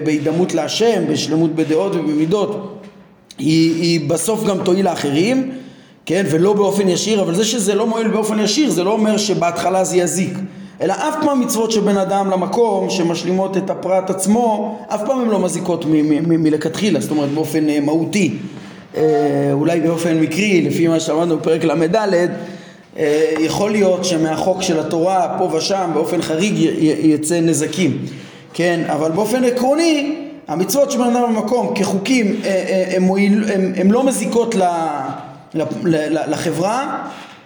בהידמות 0.04 0.54
להשם 0.54 1.02
בשלמות 1.08 1.54
בדעות 1.54 1.94
ובמידות 1.94 2.80
היא, 3.38 3.82
היא 3.82 4.10
בסוף 4.10 4.44
גם 4.44 4.58
תועיל 4.64 4.84
לאחרים 4.84 5.50
כן? 6.06 6.26
ולא 6.30 6.52
באופן 6.52 6.88
ישיר 6.88 7.22
אבל 7.22 7.34
זה 7.34 7.44
שזה 7.44 7.74
לא 7.74 7.86
מועיל 7.86 8.08
באופן 8.08 8.38
ישיר 8.38 8.70
זה 8.70 8.84
לא 8.84 8.92
אומר 8.92 9.16
שבהתחלה 9.16 9.84
זה 9.84 9.96
יזיק. 9.96 10.38
אלא 10.80 10.92
אף 10.92 11.14
פעם 11.24 11.40
מצוות 11.40 11.70
שבין 11.70 11.96
אדם 11.96 12.30
למקום 12.30 12.90
שמשלימות 12.90 13.56
את 13.56 13.70
הפרט 13.70 14.10
עצמו 14.10 14.78
אף 14.88 15.00
פעם 15.06 15.20
הן 15.20 15.28
לא 15.28 15.38
מזיקות 15.38 15.84
מלכתחילה 16.28 17.00
זאת 17.00 17.10
אומרת 17.10 17.28
באופן 17.28 17.68
אה, 17.68 17.80
מהותי 17.80 18.38
אולי 19.52 19.80
באופן 19.80 20.20
מקרי, 20.20 20.62
לפי 20.62 20.88
מה 20.88 21.00
שאמרנו 21.00 21.36
בפרק 21.36 21.64
ל"ד, 21.64 21.96
אה, 22.98 23.34
יכול 23.38 23.70
להיות 23.70 24.04
שמהחוק 24.04 24.62
של 24.62 24.80
התורה 24.80 25.34
פה 25.38 25.44
ושם 25.44 25.90
באופן 25.94 26.22
חריג 26.22 26.54
יצא 27.02 27.40
נזקים, 27.40 27.98
כן, 28.54 28.80
אבל 28.86 29.10
באופן 29.10 29.44
עקרוני 29.44 30.16
המצוות 30.48 30.90
שבן 30.90 31.16
אדם 31.16 31.34
במקום 31.34 31.72
כחוקים 31.74 32.40
אה, 32.44 32.96
הן 33.76 33.90
לא 33.90 34.04
מזיקות 34.04 34.54
לחברה, 36.28 36.98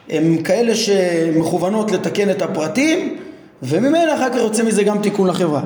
הן 0.08 0.42
כאלה 0.42 0.74
שמכוונות 0.74 1.92
לתקן 1.92 2.30
את 2.30 2.42
הפרטים 2.42 3.16
וממילא 3.62 4.14
אחר 4.14 4.30
כך 4.30 4.36
יוצא 4.36 4.62
מזה 4.62 4.82
גם 4.82 4.98
תיקון 5.02 5.28
לחברה, 5.28 5.60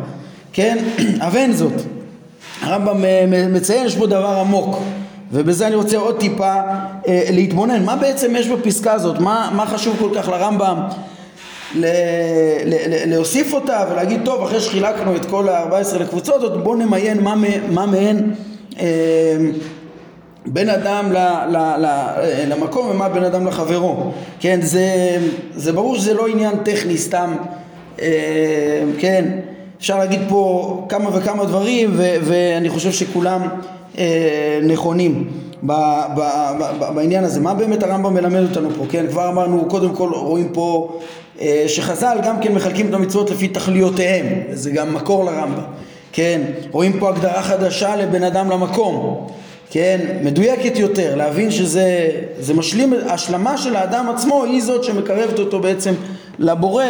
כן, 0.53 0.79
אבל 1.27 1.37
אין 1.37 1.53
זאת, 1.53 1.73
הרמב"ם 2.63 3.05
מציין 3.53 3.87
יש 3.87 3.97
בו 3.97 4.07
דבר 4.07 4.39
עמוק 4.41 4.79
ובזה 5.33 5.67
אני 5.67 5.75
רוצה 5.75 5.97
עוד 5.97 6.19
טיפה 6.19 6.55
אה, 7.09 7.25
להתבונן, 7.31 7.85
מה 7.85 7.97
בעצם 7.97 8.37
יש 8.37 8.49
בפסקה 8.49 8.93
הזאת, 8.93 9.19
מה, 9.19 9.51
מה 9.57 9.67
חשוב 9.67 9.97
כל 9.99 10.11
כך 10.15 10.29
לרמב"ם? 10.29 10.81
ל, 11.75 11.87
ל, 12.65 12.75
ל, 12.87 13.11
להוסיף 13.11 13.53
אותה 13.53 13.85
ולהגיד 13.91 14.21
טוב 14.25 14.43
אחרי 14.43 14.61
שחילקנו 14.61 15.17
את 15.17 15.25
כל 15.25 15.49
ה-14 15.49 15.99
לקבוצות 15.99 16.35
הזאת 16.35 16.63
בואו 16.63 16.75
נמיין 16.75 17.23
מה, 17.23 17.35
מה 17.71 17.87
מהן 17.87 18.31
אה, 18.81 18.87
בין 20.47 20.69
אדם 20.69 21.13
ל, 21.13 21.17
ל, 21.49 21.57
ל, 21.57 21.87
למקום 22.47 22.89
ומה 22.91 23.09
בין 23.09 23.25
אדם 23.25 23.47
לחברו, 23.47 24.13
כן 24.41 24.61
זה, 24.63 24.87
זה 25.55 25.73
ברור 25.73 25.97
שזה 25.97 26.15
לא 26.15 26.27
עניין 26.27 26.57
טכני 26.65 26.99
סתם, 26.99 27.37
אה, 28.03 28.83
כן. 28.99 29.25
אפשר 29.79 29.99
להגיד 29.99 30.21
פה 30.29 30.87
כמה 30.89 31.17
וכמה 31.17 31.45
דברים 31.45 31.91
ו, 31.97 32.15
ואני 32.23 32.69
חושב 32.69 32.93
שכולם 32.93 33.43
אה, 33.43 33.49
נכונים 34.63 35.29
ב, 35.63 35.73
ב, 36.17 36.21
ב, 36.61 36.95
בעניין 36.95 37.25
הזה. 37.25 37.41
מה 37.41 37.55
באמת 37.55 37.83
הרמב"ם 37.83 38.15
מלמד 38.15 38.43
אותנו 38.43 38.71
פה? 38.79 38.85
כן, 38.89 39.07
כבר 39.11 39.29
אמרנו, 39.29 39.65
קודם 39.69 39.95
כל 39.95 40.11
רואים 40.15 40.49
פה 40.53 40.99
אה, 41.41 41.65
שחז"ל 41.67 42.19
גם 42.25 42.41
כן 42.41 42.55
מחלקים 42.55 42.89
את 42.89 42.95
המצוות 42.95 43.31
לפי 43.31 43.49
תכליותיהם, 43.49 44.27
זה 44.53 44.71
גם 44.71 44.95
מקור 44.95 45.25
לרמב"ם. 45.25 45.63
כן, 46.13 46.41
רואים 46.71 46.99
פה 46.99 47.09
הגדרה 47.09 47.43
חדשה 47.43 47.97
לבן 47.97 48.23
אדם 48.23 48.51
למקום. 48.51 49.27
כן, 49.71 50.01
מדויקת 50.23 50.79
יותר, 50.79 51.17
להבין 51.17 51.51
שזה 51.51 52.11
זה 52.39 52.55
משלים, 52.55 52.95
השלמה 53.09 53.59
של 53.59 53.77
האדם 53.77 54.07
עצמו 54.15 54.45
היא 54.45 54.63
זאת 54.63 54.85
שמקרבת 54.85 55.39
אותו 55.39 55.61
בעצם 55.61 55.95
לבורא 56.39 56.85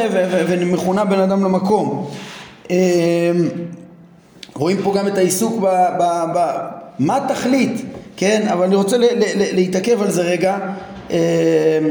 ומכונה 0.49 1.04
בן 1.04 1.21
אדם 1.21 1.45
למקום. 1.45 2.11
רואים 4.61 4.83
פה 4.83 4.95
גם 4.97 5.09
את 5.09 5.19
העיסוק 5.19 5.61
ב, 5.61 5.67
ב, 5.99 6.02
ב, 6.35 6.38
מה 6.99 7.19
תכלית, 7.29 7.83
כן, 8.17 8.49
אבל 8.52 8.64
אני 8.64 8.75
רוצה 8.75 8.97
להתעכב 9.52 10.02
על 10.02 10.11
זה 10.11 10.23
רגע, 10.23 10.59
אה, 11.11 11.19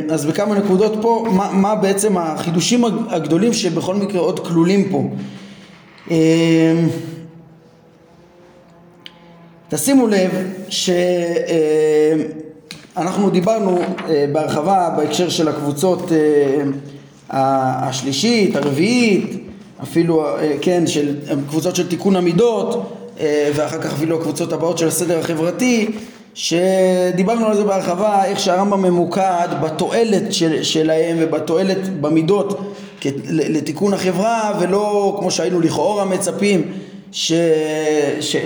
אז 0.10 0.26
בכמה 0.26 0.56
נקודות 0.56 0.94
פה, 1.02 1.26
מה, 1.32 1.52
מה 1.54 1.76
בעצם 1.76 2.18
החידושים 2.18 2.86
הגדולים 2.86 3.54
שבכל 3.54 3.96
מקרה 3.96 4.22
עוד 4.22 4.48
כלולים 4.48 4.90
פה. 4.92 5.04
אה, 6.12 6.74
תשימו 9.70 10.08
לב 10.08 10.32
שאנחנו 10.70 10.96
אה, 13.26 13.30
דיברנו 13.32 13.80
בהרחבה 14.32 14.94
בהקשר 14.98 15.30
של 15.30 15.48
הקבוצות 15.48 16.12
השלישית, 17.30 18.56
הרביעית, 18.56 19.49
אפילו, 19.84 20.26
כן, 20.62 20.88
של 20.88 21.16
קבוצות 21.50 21.76
של 21.76 21.88
תיקון 21.88 22.16
המידות 22.16 22.96
ואחר 23.56 23.82
כך 23.82 23.94
אפילו 23.94 24.20
הקבוצות 24.20 24.54
הבאות 24.54 24.78
של 24.78 24.88
הסדר 24.88 25.20
החברתי 25.20 25.92
שדיברנו 26.34 27.46
על 27.46 27.56
זה 27.56 27.64
בהרחבה, 27.64 28.26
איך 28.26 28.40
שהרמב"ם 28.40 28.82
ממוקד 28.82 29.48
בתועלת 29.62 30.34
של, 30.34 30.64
שלהם 30.64 31.18
ובתועלת 31.20 32.02
במידות 32.02 32.74
לתיקון 33.30 33.94
החברה 33.94 34.54
ולא 34.60 35.18
כמו 35.20 35.32
שהיינו 35.32 35.60
לכאורה 35.60 36.06
מצפים 36.06 36.72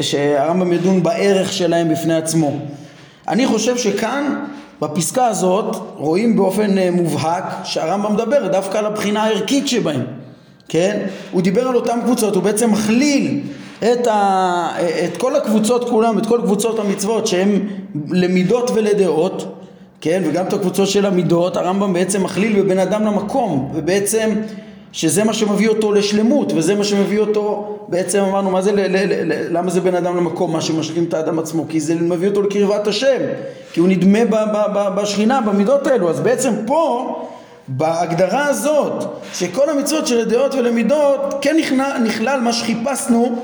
שהרמב"ם 0.01 0.73
ידון 0.73 1.03
בערך 1.03 1.53
שלהם 1.53 1.89
בפני 1.89 2.15
עצמו. 2.15 2.51
אני 3.27 3.47
חושב 3.47 3.77
שכאן 3.77 4.45
בפסקה 4.81 5.25
הזאת 5.25 5.75
רואים 5.95 6.35
באופן 6.35 6.77
אה, 6.77 6.91
מובהק 6.91 7.43
שהרמב"ם 7.63 8.13
מדבר 8.13 8.47
דווקא 8.47 8.77
על 8.77 8.85
הבחינה 8.85 9.23
הערכית 9.23 9.67
שבהם, 9.67 10.01
כן? 10.70 11.05
הוא 11.32 11.41
דיבר 11.41 11.67
על 11.67 11.75
אותן 11.75 12.00
קבוצות, 12.03 12.36
הוא 12.36 12.43
בעצם 12.43 12.72
מכליל 12.72 13.41
את, 13.79 14.08
ה, 14.08 14.70
את 15.05 15.17
כל 15.17 15.36
הקבוצות 15.36 15.89
כולם, 15.89 16.17
את 16.17 16.25
כל 16.25 16.39
קבוצות 16.43 16.79
המצוות 16.79 17.27
שהן 17.27 17.60
למידות 18.10 18.72
ולדעות, 18.74 19.46
כן, 20.01 20.24
וגם 20.25 20.46
את 20.46 20.53
הקבוצות 20.53 20.88
של 20.88 21.05
המידות, 21.05 21.58
הרמב"ם 21.58 21.93
בעצם 21.93 22.24
מכליל 22.24 22.62
בבין 22.62 22.79
אדם 22.79 23.05
למקום, 23.05 23.72
ובעצם 23.74 24.29
שזה 24.91 25.24
מה 25.24 25.34
שמביא 25.34 25.70
אותו 25.70 25.91
לשלמות, 25.91 26.53
וזה 26.55 26.75
מה 26.75 26.84
שמביא 26.84 27.20
אותו, 27.20 27.77
בעצם 27.88 28.20
אמרנו, 28.20 28.51
מה 28.51 28.62
זה, 28.62 28.72
ל, 28.72 28.79
ל, 28.79 28.98
ל, 29.34 29.58
למה 29.58 29.72
זה 29.72 29.82
בין 29.82 29.96
אדם 29.96 30.17
למקום, 30.17 30.53
מה 30.53 30.62
שמשלים 30.62 31.03
את 31.03 31.13
האדם 31.13 31.39
עצמו? 31.39 31.65
כי 31.70 31.79
זה 31.79 31.96
מביא 31.96 32.27
אותו 32.27 32.41
לקרבת 32.41 32.88
השם, 32.88 33.17
כי 33.74 33.79
הוא 33.79 33.88
נדמה 33.88 34.25
ב, 34.25 34.36
ב, 34.36 34.58
ב, 34.74 35.01
בשכינה, 35.01 35.41
במידות 35.41 35.88
האלו, 35.88 36.10
אז 36.10 36.20
בעצם 36.20 36.53
פה 36.65 37.15
בהגדרה 37.67 38.46
הזאת 38.46 39.03
שכל 39.34 39.70
המצוות 39.70 40.08
של 40.08 40.20
הדעות 40.20 40.55
ולמידות 40.55 41.36
כן 41.41 41.55
נכלל, 41.60 41.98
נכלל 42.03 42.39
מה 42.39 42.53
שחיפשנו 42.53 43.36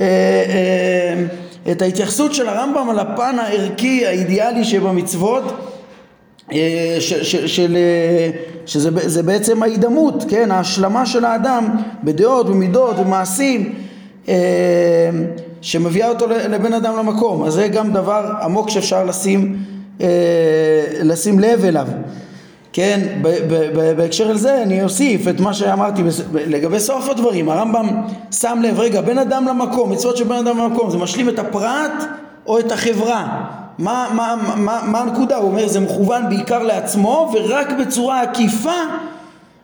אה, 0.00 0.06
אה, 0.06 1.24
את 1.72 1.82
ההתייחסות 1.82 2.34
של 2.34 2.48
הרמב"ם 2.48 2.90
על 2.90 2.98
הפן 2.98 3.36
הערכי 3.38 4.06
האידיאלי 4.06 4.64
שבמצוות 4.64 5.44
אה, 6.52 6.96
של, 7.00 7.76
שזה 8.66 9.22
בעצם 9.22 9.62
ההידמות, 9.62 10.24
כן, 10.28 10.50
ההשלמה 10.50 11.06
של 11.06 11.24
האדם 11.24 11.76
בדעות, 12.04 12.46
במידות, 12.46 12.96
במעשים 12.96 13.74
שמביאה 15.60 16.08
אותו 16.08 16.26
לבן 16.26 16.72
אדם 16.72 16.96
למקום, 16.98 17.44
אז 17.44 17.52
זה 17.52 17.68
גם 17.68 17.92
דבר 17.92 18.32
עמוק 18.42 18.70
שאפשר 18.70 19.04
לשים, 19.04 19.56
לשים 21.02 21.38
לב 21.38 21.64
אליו 21.64 21.86
כן, 22.76 23.00
בהקשר 23.96 24.32
לזה 24.32 24.62
אני 24.62 24.82
אוסיף 24.82 25.28
את 25.28 25.40
מה 25.40 25.54
שאמרתי 25.54 26.02
לגבי 26.32 26.80
סוף 26.80 27.08
הדברים, 27.08 27.48
הרמב"ם 27.48 27.88
שם 28.30 28.58
לב, 28.62 28.80
רגע, 28.80 29.00
בין 29.00 29.18
אדם 29.18 29.48
למקום, 29.48 29.92
מצוות 29.92 30.16
של 30.16 30.24
בין 30.24 30.36
אדם 30.36 30.58
למקום, 30.58 30.90
זה 30.90 30.98
משלים 30.98 31.28
את 31.28 31.38
הפרט 31.38 32.04
או 32.46 32.58
את 32.58 32.72
החברה? 32.72 33.44
מה, 33.78 34.08
מה, 34.14 34.54
מה, 34.56 34.80
מה 34.86 35.00
הנקודה? 35.00 35.36
הוא 35.36 35.50
אומר, 35.50 35.68
זה 35.68 35.80
מכוון 35.80 36.28
בעיקר 36.28 36.62
לעצמו 36.62 37.32
ורק 37.34 37.72
בצורה 37.80 38.22
עקיפה 38.22 38.80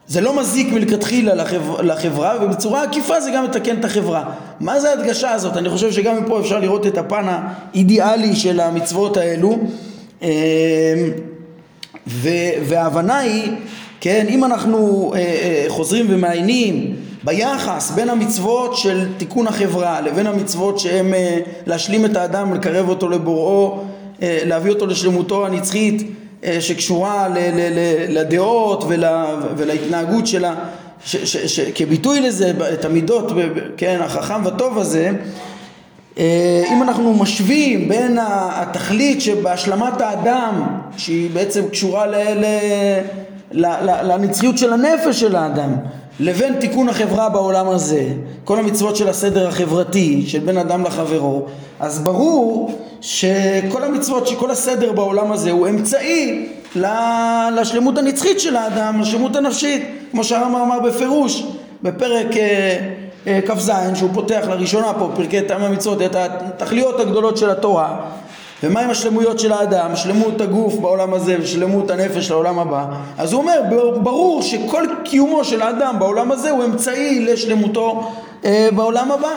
זה 0.07 0.21
לא 0.21 0.37
מזיק 0.37 0.73
מלכתחילה 0.73 1.35
לחבר, 1.35 1.83
לחברה 1.83 2.35
ובצורה 2.43 2.83
עקיפה 2.83 3.21
זה 3.21 3.31
גם 3.31 3.45
מתקן 3.45 3.79
את 3.81 3.85
החברה. 3.85 4.25
מה 4.61 4.81
זה 4.81 4.91
ההדגשה 4.91 5.31
הזאת? 5.31 5.57
אני 5.57 5.69
חושב 5.69 5.93
שגם 5.93 6.25
מפה 6.25 6.41
אפשר 6.41 6.59
לראות 6.59 6.87
את 6.87 6.99
הפן 6.99 7.25
האידיאלי 7.29 8.37
של 8.37 8.61
המצוות 8.61 9.17
האלו. 9.17 9.59
וההבנה 12.07 13.19
היא, 13.19 13.53
כן, 14.01 14.27
אם 14.29 14.45
אנחנו 14.45 15.13
אה, 15.15 15.19
אה, 15.19 15.65
חוזרים 15.69 16.07
ומעיינים 16.09 16.97
ביחס 17.25 17.91
בין 17.91 18.11
המצוות 18.11 18.77
של 18.77 19.07
תיקון 19.17 19.47
החברה 19.47 20.01
לבין 20.01 20.27
המצוות 20.27 20.79
שהם 20.79 21.15
אה, 21.15 21.39
להשלים 21.67 22.05
את 22.05 22.17
האדם, 22.17 22.55
לקרב 22.55 22.89
אותו 22.89 23.09
לבוראו, 23.09 23.85
אה, 24.23 24.39
להביא 24.45 24.73
אותו 24.73 24.87
לשלמותו 24.87 25.47
הנצחית 25.47 26.11
אה, 26.45 26.61
שקשורה 26.61 27.29
ל, 27.29 27.33
ל, 27.33 27.79
ל, 27.79 28.19
לדעות 28.21 28.85
ול, 28.89 29.05
ולהתנהגות 29.57 30.27
שלה 30.27 30.55
ש, 31.05 31.17
ש, 31.17 31.37
ש, 31.37 31.61
כביטוי 31.75 32.21
לזה, 32.21 32.53
את 32.73 32.85
המידות, 32.85 33.33
כן, 33.77 34.01
החכם 34.03 34.45
והטוב 34.45 34.79
הזה 34.79 35.13
אם 36.19 36.83
אנחנו 36.83 37.15
משווים 37.15 37.89
בין 37.89 38.19
התכלית 38.23 39.21
שבהשלמת 39.21 40.01
האדם 40.01 40.79
שהיא 40.97 41.31
בעצם 41.31 41.69
קשורה 41.69 42.07
ל, 42.07 42.15
ל, 42.15 42.45
ל, 43.53 43.67
ל, 43.67 44.13
לנצחיות 44.13 44.59
של 44.59 44.73
הנפש 44.73 45.21
של 45.21 45.37
האדם 45.37 45.77
לבין 46.21 46.55
תיקון 46.61 46.89
החברה 46.89 47.29
בעולם 47.29 47.69
הזה 47.69 48.05
כל 48.45 48.59
המצוות 48.59 48.97
של 48.97 49.09
הסדר 49.09 49.49
החברתי 49.49 50.25
של 50.27 50.39
בין 50.39 50.59
אדם 50.59 50.85
לחברו 50.85 51.47
אז 51.81 51.99
ברור 51.99 52.79
שכל 53.01 53.85
המצוות 53.85 54.27
שכל 54.27 54.51
הסדר 54.51 54.93
בעולם 54.93 55.33
הזה 55.33 55.51
הוא 55.51 55.69
אמצעי 55.69 56.49
לשלמות 57.53 57.99
הנצחית 57.99 58.41
של 58.41 58.57
האדם 58.57 59.01
לשלמות 59.01 59.37
הנפשית 59.37 59.83
כמו 60.11 60.25
שהרמב"ם 60.25 60.61
אמר 60.61 60.81
בפירוש 60.81 61.47
בפרק 61.83 62.37
אה, 62.37 62.41
אה, 62.41 62.79
כ"ז 63.27 63.73
שהוא 63.95 64.11
פותח 64.15 64.45
לראשונה 64.49 64.93
פה 64.99 65.11
פרקי 65.17 65.43
טעם 65.43 65.63
המצוות 65.63 66.03
את 66.03 66.17
התכליות 66.17 67.01
הגדולות 67.01 67.37
של 67.37 67.51
התורה 67.51 67.97
ומה 68.63 68.81
עם 68.81 68.91
השלמויות 68.91 69.39
של 69.39 69.53
האדם, 69.53 69.97
שלמות 69.97 70.41
הגוף 70.41 70.75
בעולם 70.75 71.15
הזה 71.15 71.37
ושלמות 71.41 71.91
הנפש 71.91 72.31
לעולם 72.31 72.59
הבא. 72.59 72.87
אז 73.19 73.33
הוא 73.33 73.41
אומר 73.41 73.63
ברור 74.03 74.43
שכל 74.43 74.85
קיומו 75.05 75.45
של 75.45 75.63
האדם 75.63 75.97
בעולם 75.99 76.33
הזה 76.33 76.51
הוא 76.51 76.65
אמצעי 76.65 77.21
לשלמותו 77.21 78.11
אה, 78.45 78.69
בעולם 78.77 79.13
הבא. 79.13 79.33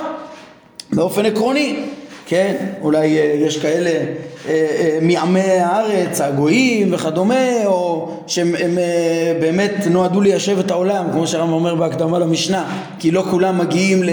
באופן 0.94 1.26
עקרוני 1.26 1.80
כן, 2.26 2.56
אולי 2.82 3.18
אה, 3.18 3.24
יש 3.24 3.58
כאלה 3.58 3.90
אה, 3.90 4.06
אה, 4.50 5.00
מעמי 5.02 5.40
הארץ, 5.40 6.22
הגויים 6.22 6.94
וכדומה, 6.94 7.66
או 7.66 8.12
שהם 8.28 8.56
באמת 9.42 9.74
נועדו 9.90 10.22
ליישב 10.22 10.60
את 10.60 10.72
העולם, 10.72 11.06
כמו 11.12 11.28
שהרמב"ם 11.28 11.54
אומר 11.54 11.76
בהקדמה 11.76 12.20
למשנה, 12.20 12.66
כי 13.00 13.12
לא 13.12 13.24
כולם 13.32 13.58
מגיעים 13.58 14.04
ל... 14.04 14.10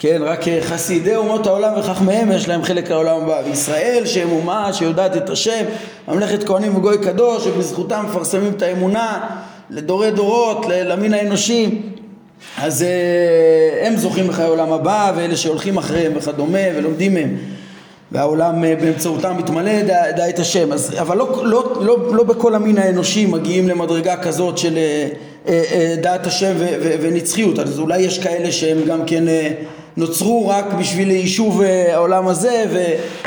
כן, 0.00 0.20
רק 0.24 0.44
חסידי 0.60 1.16
אומות 1.16 1.46
העולם 1.46 1.72
וחכמיהם 1.78 2.32
יש 2.32 2.48
להם 2.48 2.62
חלק 2.62 2.90
לעולם 2.90 3.20
הבא. 3.20 3.40
וישראל 3.46 4.02
שהם 4.06 4.30
אומה 4.30 4.72
שיודעת 4.72 5.16
את 5.16 5.30
השם, 5.30 5.64
ממלכת 6.08 6.44
כהנים 6.44 6.76
וגוי 6.76 6.98
קדוש, 6.98 7.44
שבזכותם 7.44 8.04
מפרסמים 8.08 8.52
את 8.56 8.62
האמונה 8.62 9.20
לדורי 9.70 10.10
דורות, 10.10 10.66
למין 10.68 11.14
האנושי. 11.14 11.82
אז 12.58 12.82
uh, 12.82 13.86
הם 13.86 13.96
זוכים 13.96 14.28
בחיי 14.28 14.44
העולם 14.44 14.72
הבא 14.72 15.12
ואלה 15.16 15.36
שהולכים 15.36 15.76
אחריהם 15.78 16.12
וכדומה 16.16 16.58
ולומדים 16.76 17.14
מהם. 17.14 17.36
והעולם 18.12 18.64
uh, 18.64 18.80
באמצעותם 18.80 19.36
מתמלא 19.38 19.82
דע, 19.82 20.10
דע 20.10 20.28
את 20.28 20.38
השם. 20.38 20.72
אז, 20.72 20.94
אבל 21.00 21.16
לא, 21.16 21.42
לא, 21.44 21.72
לא, 21.80 22.14
לא 22.14 22.24
בכל 22.24 22.54
המין 22.54 22.78
האנושי 22.78 23.26
מגיעים 23.26 23.68
למדרגה 23.68 24.16
כזאת 24.16 24.58
של 24.58 24.78
uh, 25.46 25.48
דעת 26.02 26.26
השם 26.26 26.52
ו, 26.58 26.66
ו, 26.82 26.94
ונצחיות. 27.00 27.58
אז 27.58 27.78
אולי 27.78 27.98
יש 27.98 28.18
כאלה 28.18 28.52
שהם 28.52 28.78
גם 28.86 29.04
כן 29.06 29.24
uh, 29.28 29.30
נוצרו 29.98 30.48
רק 30.48 30.64
בשביל 30.78 31.10
יישוב 31.10 31.60
uh, 31.60 31.64
העולם 31.92 32.28
הזה 32.28 32.64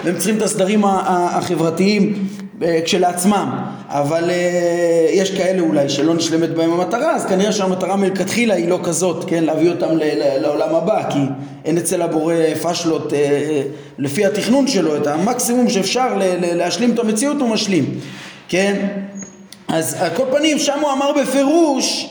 והם 0.03 0.17
צריכים 0.17 0.37
את 0.37 0.41
הסדרים 0.41 0.81
החברתיים 0.85 2.27
אה, 2.63 2.79
כשלעצמם, 2.85 3.49
אבל 3.87 4.29
אה, 4.29 5.07
יש 5.11 5.31
כאלה 5.31 5.61
אולי 5.61 5.89
שלא 5.89 6.13
נשלמת 6.13 6.49
בהם 6.49 6.71
המטרה, 6.71 7.15
אז 7.15 7.25
כנראה 7.25 7.51
שהמטרה 7.51 7.95
מלכתחילה 7.95 8.53
היא 8.53 8.69
לא 8.69 8.79
כזאת, 8.83 9.29
כן, 9.29 9.43
להביא 9.43 9.69
אותם 9.69 9.89
לעולם 10.41 10.75
הבא, 10.75 11.09
כי 11.11 11.19
אין 11.65 11.77
אצל 11.77 12.01
הבורא 12.01 12.35
פשלות 12.61 13.13
אה, 13.13 13.61
לפי 13.97 14.25
התכנון 14.25 14.67
שלו, 14.67 14.95
את 14.95 15.07
המקסימום 15.07 15.69
שאפשר 15.69 16.17
להשלים 16.41 16.91
את 16.91 16.99
המציאות 16.99 17.37
הוא 17.41 17.49
משלים, 17.49 17.99
כן? 18.49 18.87
אז 19.67 19.95
על 19.99 20.09
כל 20.15 20.25
פנים 20.31 20.59
שם 20.59 20.79
הוא 20.81 20.91
אמר 20.91 21.11
בפירוש 21.21 22.09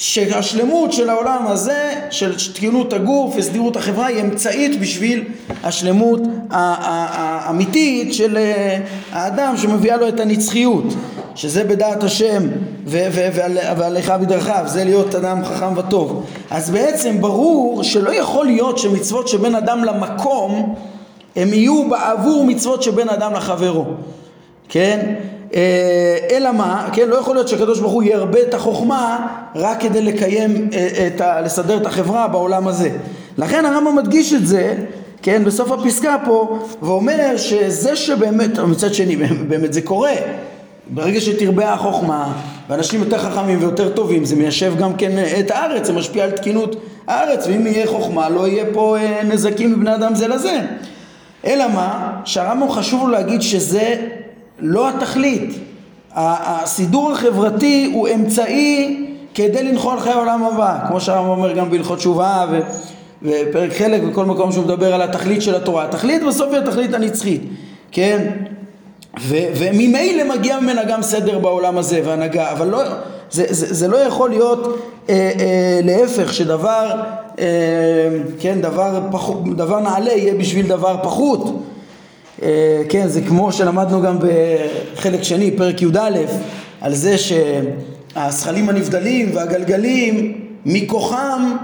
שהשלמות 0.00 0.92
של 0.92 1.10
העולם 1.10 1.46
הזה, 1.46 1.94
של 2.10 2.52
תקינות 2.54 2.92
הגוף 2.92 3.34
וסדירות 3.36 3.76
החברה, 3.76 4.06
היא 4.06 4.20
אמצעית 4.20 4.80
בשביל 4.80 5.24
השלמות 5.64 6.20
האמיתית 6.50 8.14
של 8.14 8.36
אה, 8.36 8.78
האדם 9.12 9.56
שמביאה 9.56 9.96
לו 9.96 10.08
את 10.08 10.20
הנצחיות, 10.20 10.84
שזה 11.34 11.64
בדעת 11.64 12.02
השם 12.04 12.42
והליכה 12.86 14.18
בדרכיו, 14.18 14.62
זה 14.66 14.84
להיות 14.84 15.14
אדם 15.14 15.44
חכם 15.44 15.76
וטוב. 15.76 16.26
אז 16.50 16.70
בעצם 16.70 17.20
ברור 17.20 17.82
שלא 17.82 18.14
יכול 18.14 18.46
להיות 18.46 18.78
שמצוות 18.78 19.28
שבין 19.28 19.54
אדם 19.54 19.84
למקום 19.84 20.74
הם 21.36 21.48
יהיו 21.48 21.88
בעבור 21.88 22.44
מצוות 22.44 22.82
שבין 22.82 23.08
אדם 23.08 23.34
לחברו, 23.34 23.84
כן? 24.68 25.14
אה, 25.54 26.16
אלא 26.30 26.52
מה, 26.52 26.88
כן, 26.92 27.08
לא 27.08 27.16
יכול 27.16 27.34
להיות 27.34 27.48
שהקדוש 27.48 27.80
ברוך 27.80 27.92
הוא 27.92 28.02
ירבה 28.02 28.42
את 28.42 28.54
החוכמה 28.54 29.26
רק 29.54 29.80
כדי 29.80 30.02
לקיים, 30.02 30.68
אה, 30.72 31.06
את 31.06 31.20
ה, 31.20 31.40
לסדר 31.40 31.76
את 31.76 31.86
החברה 31.86 32.28
בעולם 32.28 32.68
הזה. 32.68 32.90
לכן 33.38 33.64
הרמב"ם 33.64 33.96
מדגיש 33.96 34.32
את 34.32 34.46
זה, 34.46 34.74
כן, 35.22 35.44
בסוף 35.44 35.72
הפסקה 35.72 36.16
פה, 36.24 36.58
ואומר 36.82 37.36
שזה 37.36 37.96
שבאמת, 37.96 38.58
מצד 38.58 38.94
שני, 38.94 39.16
באמת 39.48 39.72
זה 39.72 39.82
קורה. 39.82 40.12
ברגע 40.94 41.20
שתרבה 41.20 41.72
החוכמה, 41.72 42.32
ואנשים 42.68 43.00
יותר 43.00 43.18
חכמים 43.18 43.58
ויותר 43.60 43.88
טובים, 43.88 44.24
זה 44.24 44.36
מיישב 44.36 44.72
גם 44.78 44.94
כן 44.94 45.12
את 45.40 45.50
הארץ, 45.50 45.86
זה 45.86 45.92
משפיע 45.92 46.24
על 46.24 46.30
תקינות 46.30 46.76
הארץ, 47.06 47.46
ואם 47.46 47.66
יהיה 47.66 47.86
חוכמה 47.86 48.28
לא 48.28 48.48
יהיה 48.48 48.64
פה 48.72 48.96
אה, 48.98 49.22
נזקים 49.24 49.72
מבני 49.72 49.94
אדם 49.94 50.14
זה 50.14 50.28
לזה. 50.28 50.60
אלא 51.46 51.68
מה? 51.68 52.20
שהרמב"ם 52.24 52.70
חשוב 52.70 53.02
לו 53.02 53.08
להגיד 53.08 53.42
שזה 53.42 53.94
לא 54.60 54.88
התכלית. 54.88 55.54
הסידור 56.14 57.12
החברתי 57.12 57.90
הוא 57.94 58.08
אמצעי 58.14 59.06
כדי 59.34 59.62
לנחול 59.62 60.00
חיי 60.00 60.12
העולם 60.12 60.44
הבא, 60.44 60.78
כמו 60.88 61.00
שהרמב"ם 61.00 61.30
אומר 61.30 61.52
גם 61.52 61.70
בהלכות 61.70 61.98
תשובה 61.98 62.46
ו... 62.50 62.60
ופרק 63.22 63.72
חלק 63.72 64.02
וכל 64.08 64.24
מקום 64.24 64.52
שהוא 64.52 64.64
מדבר 64.64 64.94
על 64.94 65.02
התכלית 65.02 65.42
של 65.42 65.54
התורה. 65.54 65.84
התכלית 65.84 66.22
בסוף 66.22 66.52
היא 66.52 66.58
התכלית 66.60 66.94
הנצחית, 66.94 67.42
כן? 67.92 68.30
ו- 69.20 69.46
וממילא 69.54 70.36
מגיע 70.36 70.60
ממנה 70.60 70.84
גם 70.84 71.02
סדר 71.02 71.38
בעולם 71.38 71.78
הזה 71.78 72.00
והנהגה, 72.04 72.52
אבל 72.52 72.66
לא, 72.66 72.82
זה, 73.30 73.44
זה, 73.48 73.74
זה 73.74 73.88
לא 73.88 73.96
יכול 73.96 74.30
להיות 74.30 74.78
אה, 75.08 75.30
אה, 75.40 75.80
להפך, 75.84 76.32
שדבר, 76.32 76.90
אה, 77.38 77.46
כן, 78.40 78.60
דבר, 78.60 79.00
פח, 79.12 79.30
דבר 79.56 79.80
נעלה 79.80 80.12
יהיה 80.12 80.34
בשביל 80.34 80.66
דבר 80.66 80.96
פחות. 81.02 81.62
אה, 82.42 82.82
כן, 82.88 83.08
זה 83.08 83.20
כמו 83.20 83.52
שלמדנו 83.52 84.02
גם 84.02 84.18
בחלק 84.18 85.22
שני, 85.22 85.50
פרק 85.50 85.82
י"א, 85.82 86.10
על 86.80 86.94
זה 86.94 87.16
שהזכלים 87.18 88.68
הנבדלים 88.68 89.30
והגלגלים 89.34 90.40
מכוחם 90.66 91.56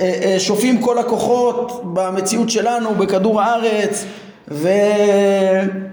אה, 0.00 0.12
אה, 0.22 0.40
שופעים 0.40 0.78
כל 0.80 0.98
הכוחות 0.98 1.82
במציאות 1.84 2.50
שלנו, 2.50 2.94
בכדור 2.94 3.40
הארץ, 3.40 4.04
ו... 4.48 4.68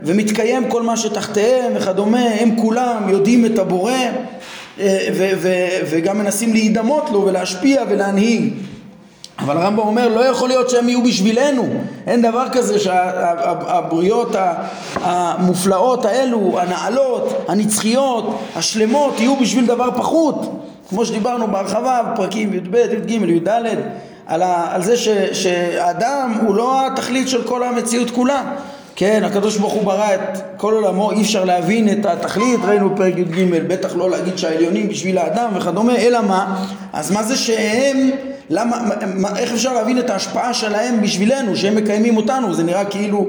ומתקיים 0.04 0.70
כל 0.70 0.84
מה 0.84 0.98
שתחתיהם 0.98 1.72
וכדומה, 1.76 2.26
הם 2.40 2.56
כולם 2.56 3.10
יודעים 3.10 3.46
את 3.46 3.60
הבורא 3.60 3.92
ו... 4.78 5.30
ו... 5.38 5.50
וגם 5.90 6.18
מנסים 6.18 6.54
להידמות 6.54 7.10
לו 7.12 7.26
ולהשפיע 7.26 7.84
ולהנהיג. 7.90 8.54
אבל 9.40 9.58
הרמב"ם 9.58 9.80
אומר 9.80 10.08
לא 10.08 10.20
יכול 10.20 10.50
להיות 10.50 10.70
שהם 10.70 10.90
יהיו 10.90 11.04
בשבילנו, 11.04 11.68
אין 12.08 12.22
דבר 12.22 12.46
כזה 12.52 12.80
שהבריות 12.80 14.36
המופלאות 14.96 16.06
האלו, 16.06 16.60
הנעלות, 16.60 17.46
הנצחיות, 17.48 18.40
השלמות, 18.56 19.20
יהיו 19.20 19.36
בשביל 19.36 19.66
דבר 19.66 19.90
פחות, 19.98 20.62
כמו 20.90 21.06
שדיברנו 21.06 21.48
בהרחבה 21.48 22.02
בפרקים 22.04 22.54
י"ב, 22.54 22.76
י"ג, 22.76 23.12
י"ד, 23.12 23.50
על, 24.28 24.44
על 24.44 24.84
זה 24.84 24.98
ש, 24.98 25.10
שהאדם 25.32 26.38
הוא 26.46 26.56
לא 26.56 26.88
התכלית 26.88 27.30
של 27.30 27.44
כל 27.44 27.64
המציאות 27.64 28.12
כולה. 28.12 28.44
כן, 28.96 29.24
הקדוש 29.24 29.58
ברוך 29.58 29.74
הוא 29.74 29.84
ברא 29.84 30.14
את 30.14 30.42
כל 30.58 30.74
עולמו, 30.74 31.12
אי 31.12 31.22
אפשר 31.22 31.46
להבין 31.46 31.92
את 31.92 32.06
התכלית, 32.06 32.60
ראינו 32.64 32.90
בפרק 32.90 33.18
י"ג, 33.18 33.54
בטח 33.68 33.96
לא 33.96 34.10
להגיד 34.10 34.38
שהעליונים 34.38 34.90
בשביל 34.90 35.18
האדם 35.18 35.50
וכדומה, 35.56 35.96
אלא 35.96 36.22
מה? 36.22 36.66
אז 36.94 37.12
מה 37.12 37.24
זה 37.24 37.38
שהם, 37.38 38.10
למה, 38.52 38.78
מה, 39.16 39.38
איך 39.38 39.52
אפשר 39.54 39.74
להבין 39.74 40.00
את 40.00 40.10
ההשפעה 40.10 40.54
שלהם 40.54 41.02
בשבילנו, 41.02 41.56
שהם 41.56 41.76
מקיימים 41.76 42.18
אותנו, 42.18 42.54
זה 42.54 42.64
נראה 42.64 42.86
כאילו 42.86 43.28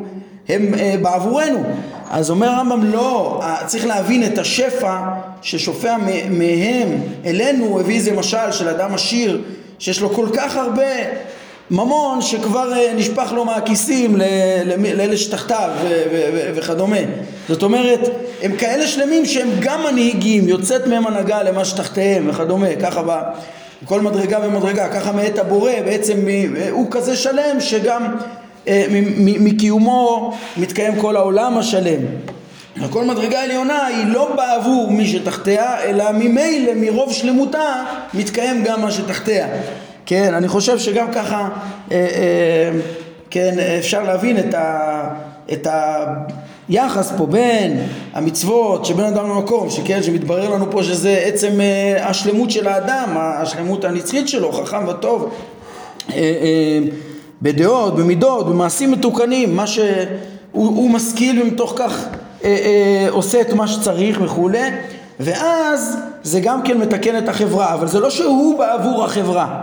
הם 0.48 0.74
אה, 0.78 0.94
בעבורנו. 1.02 1.62
אז 2.10 2.30
אומר 2.30 2.48
הרמב"ם, 2.48 2.84
לא, 2.84 3.42
צריך 3.66 3.86
להבין 3.86 4.24
את 4.26 4.38
השפע 4.38 4.98
ששופע 5.42 5.96
מהם 6.30 7.00
אלינו, 7.24 7.64
הוא 7.64 7.80
הביא 7.80 7.96
איזה 7.96 8.12
משל 8.12 8.52
של 8.52 8.68
אדם 8.68 8.94
עשיר 8.94 9.42
שיש 9.78 10.00
לו 10.00 10.10
כל 10.10 10.26
כך 10.34 10.56
הרבה 10.56 10.92
ממון 11.70 12.22
שכבר 12.22 12.72
אה, 12.72 12.92
נשפך 12.96 13.32
לו 13.32 13.44
מהכיסים 13.44 14.16
לאלה 14.96 15.16
שתחתיו 15.16 15.70
וכדומה. 16.54 16.96
זאת 17.48 17.62
אומרת, 17.62 18.00
הם 18.42 18.56
כאלה 18.56 18.86
שלמים 18.86 19.26
שהם 19.26 19.48
גם 19.60 19.82
מנהיגים, 19.90 20.48
יוצאת 20.48 20.86
מהם 20.86 21.06
הנהגה 21.06 21.42
למה 21.42 21.64
שתחתיהם 21.64 22.28
וכדומה, 22.30 22.76
ככה 22.80 23.02
בכל 23.82 24.00
מדרגה 24.00 24.38
ומדרגה, 24.42 24.88
ככה 24.88 25.12
מאת 25.12 25.38
הבורא 25.38 25.72
בעצם 25.84 26.18
הוא 26.70 26.86
כזה 26.90 27.16
שלם 27.16 27.60
שגם 27.60 28.16
אה, 28.68 28.86
מקיומו 29.16 30.34
מתקיים 30.56 31.00
כל 31.00 31.16
העולם 31.16 31.58
השלם. 31.58 32.00
כל 32.90 33.04
מדרגה 33.04 33.42
עליונה 33.42 33.86
היא 33.86 34.06
לא 34.06 34.36
בעבור 34.36 34.90
מי 34.90 35.06
שתחתיה, 35.06 35.82
אלא 35.82 36.12
ממילא, 36.12 36.72
מרוב 36.76 37.12
שלמותה, 37.12 37.84
מתקיים 38.14 38.64
גם 38.64 38.82
מה 38.82 38.90
שתחתיה. 38.90 39.48
כן, 40.06 40.34
אני 40.34 40.48
חושב 40.48 40.78
שגם 40.78 41.12
ככה, 41.12 41.48
אה, 41.92 41.96
אה, 41.96 42.70
כן, 43.30 43.58
אפשר 43.78 44.02
להבין 44.02 44.38
את, 44.38 44.54
ה, 44.54 45.08
את 45.52 45.66
היחס 46.68 47.12
פה 47.16 47.26
בין 47.26 47.80
המצוות 48.12 48.84
שבין 48.84 49.04
אדם 49.04 49.30
למקום, 49.30 49.70
שכן, 49.70 50.02
שמתברר 50.02 50.50
לנו 50.50 50.70
פה 50.70 50.82
שזה 50.82 51.22
עצם 51.24 51.60
אה, 51.60 52.08
השלמות 52.08 52.50
של 52.50 52.68
האדם, 52.68 53.16
השלמות 53.16 53.84
הנצחית 53.84 54.28
שלו, 54.28 54.52
חכם 54.52 54.88
וטוב, 54.88 55.30
אה, 56.10 56.14
אה, 56.14 56.78
בדעות, 57.42 57.96
במידות, 57.96 58.48
במעשים 58.48 58.90
מתוקנים, 58.90 59.56
מה 59.56 59.66
שהוא 59.66 60.90
משכיל 60.90 61.42
ומתוך 61.42 61.72
כך 61.76 62.04
אה, 62.44 62.50
אה, 62.50 63.06
עושה 63.10 63.40
את 63.40 63.52
מה 63.52 63.68
שצריך 63.68 64.20
וכולי, 64.22 64.70
ואז 65.20 65.96
זה 66.22 66.40
גם 66.40 66.62
כן 66.62 66.78
מתקן 66.78 67.18
את 67.18 67.28
החברה, 67.28 67.74
אבל 67.74 67.88
זה 67.88 68.00
לא 68.00 68.10
שהוא 68.10 68.58
בעבור 68.58 69.04
החברה. 69.04 69.62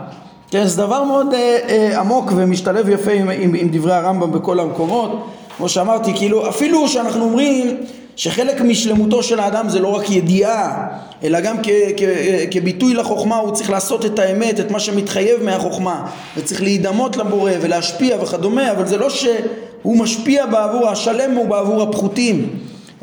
כן, 0.51 0.67
זה 0.67 0.77
דבר 0.77 1.03
מאוד 1.03 1.33
אה, 1.33 1.57
אה, 1.69 1.99
עמוק 1.99 2.31
ומשתלב 2.35 2.89
יפה 2.89 3.11
עם, 3.11 3.29
עם, 3.29 3.53
עם 3.55 3.69
דברי 3.71 3.93
הרמב"ם 3.93 4.31
בכל 4.31 4.59
המקומות. 4.59 5.25
כמו 5.59 5.69
שאמרתי, 5.69 6.11
כאילו 6.15 6.49
אפילו 6.49 6.87
שאנחנו 6.87 7.23
אומרים 7.23 7.77
שחלק 8.15 8.61
משלמותו 8.61 9.23
של 9.23 9.39
האדם 9.39 9.69
זה 9.69 9.79
לא 9.79 9.87
רק 9.87 10.09
ידיעה, 10.09 10.87
אלא 11.23 11.39
גם 11.39 11.57
כ, 11.63 11.69
כ, 11.97 12.03
כביטוי 12.51 12.93
לחוכמה 12.93 13.37
הוא 13.37 13.51
צריך 13.51 13.69
לעשות 13.69 14.05
את 14.05 14.19
האמת, 14.19 14.59
את 14.59 14.71
מה 14.71 14.79
שמתחייב 14.79 15.43
מהחוכמה, 15.43 16.05
וצריך 16.37 16.61
להידמות 16.61 17.17
לבורא 17.17 17.51
ולהשפיע 17.61 18.17
וכדומה, 18.21 18.71
אבל 18.71 18.87
זה 18.87 18.97
לא 18.97 19.09
שהוא 19.09 19.97
משפיע 19.97 20.45
בעבור 20.45 20.89
השלם 20.89 21.35
הוא 21.35 21.47
בעבור 21.47 21.81
הפחותים, 21.81 22.49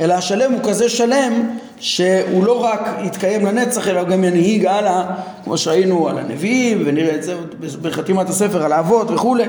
אלא 0.01 0.15
השלם 0.15 0.53
הוא 0.53 0.61
כזה 0.63 0.89
שלם 0.89 1.49
שהוא 1.81 2.45
לא 2.45 2.65
רק 2.65 2.89
יתקיים 3.05 3.47
לנצח 3.47 3.89
אלא 3.89 4.05
גם 4.05 4.25
ינהיג 4.25 4.67
הלאה 4.67 5.05
כמו 5.45 5.59
שראינו 5.59 6.09
על 6.09 6.19
הנביאים 6.19 6.83
ונראה 6.87 7.15
את 7.15 7.23
זה 7.23 7.35
בחתימת 7.83 8.29
הספר 8.29 8.65
על 8.65 8.73
האבות 8.73 9.11
וכולי 9.11 9.45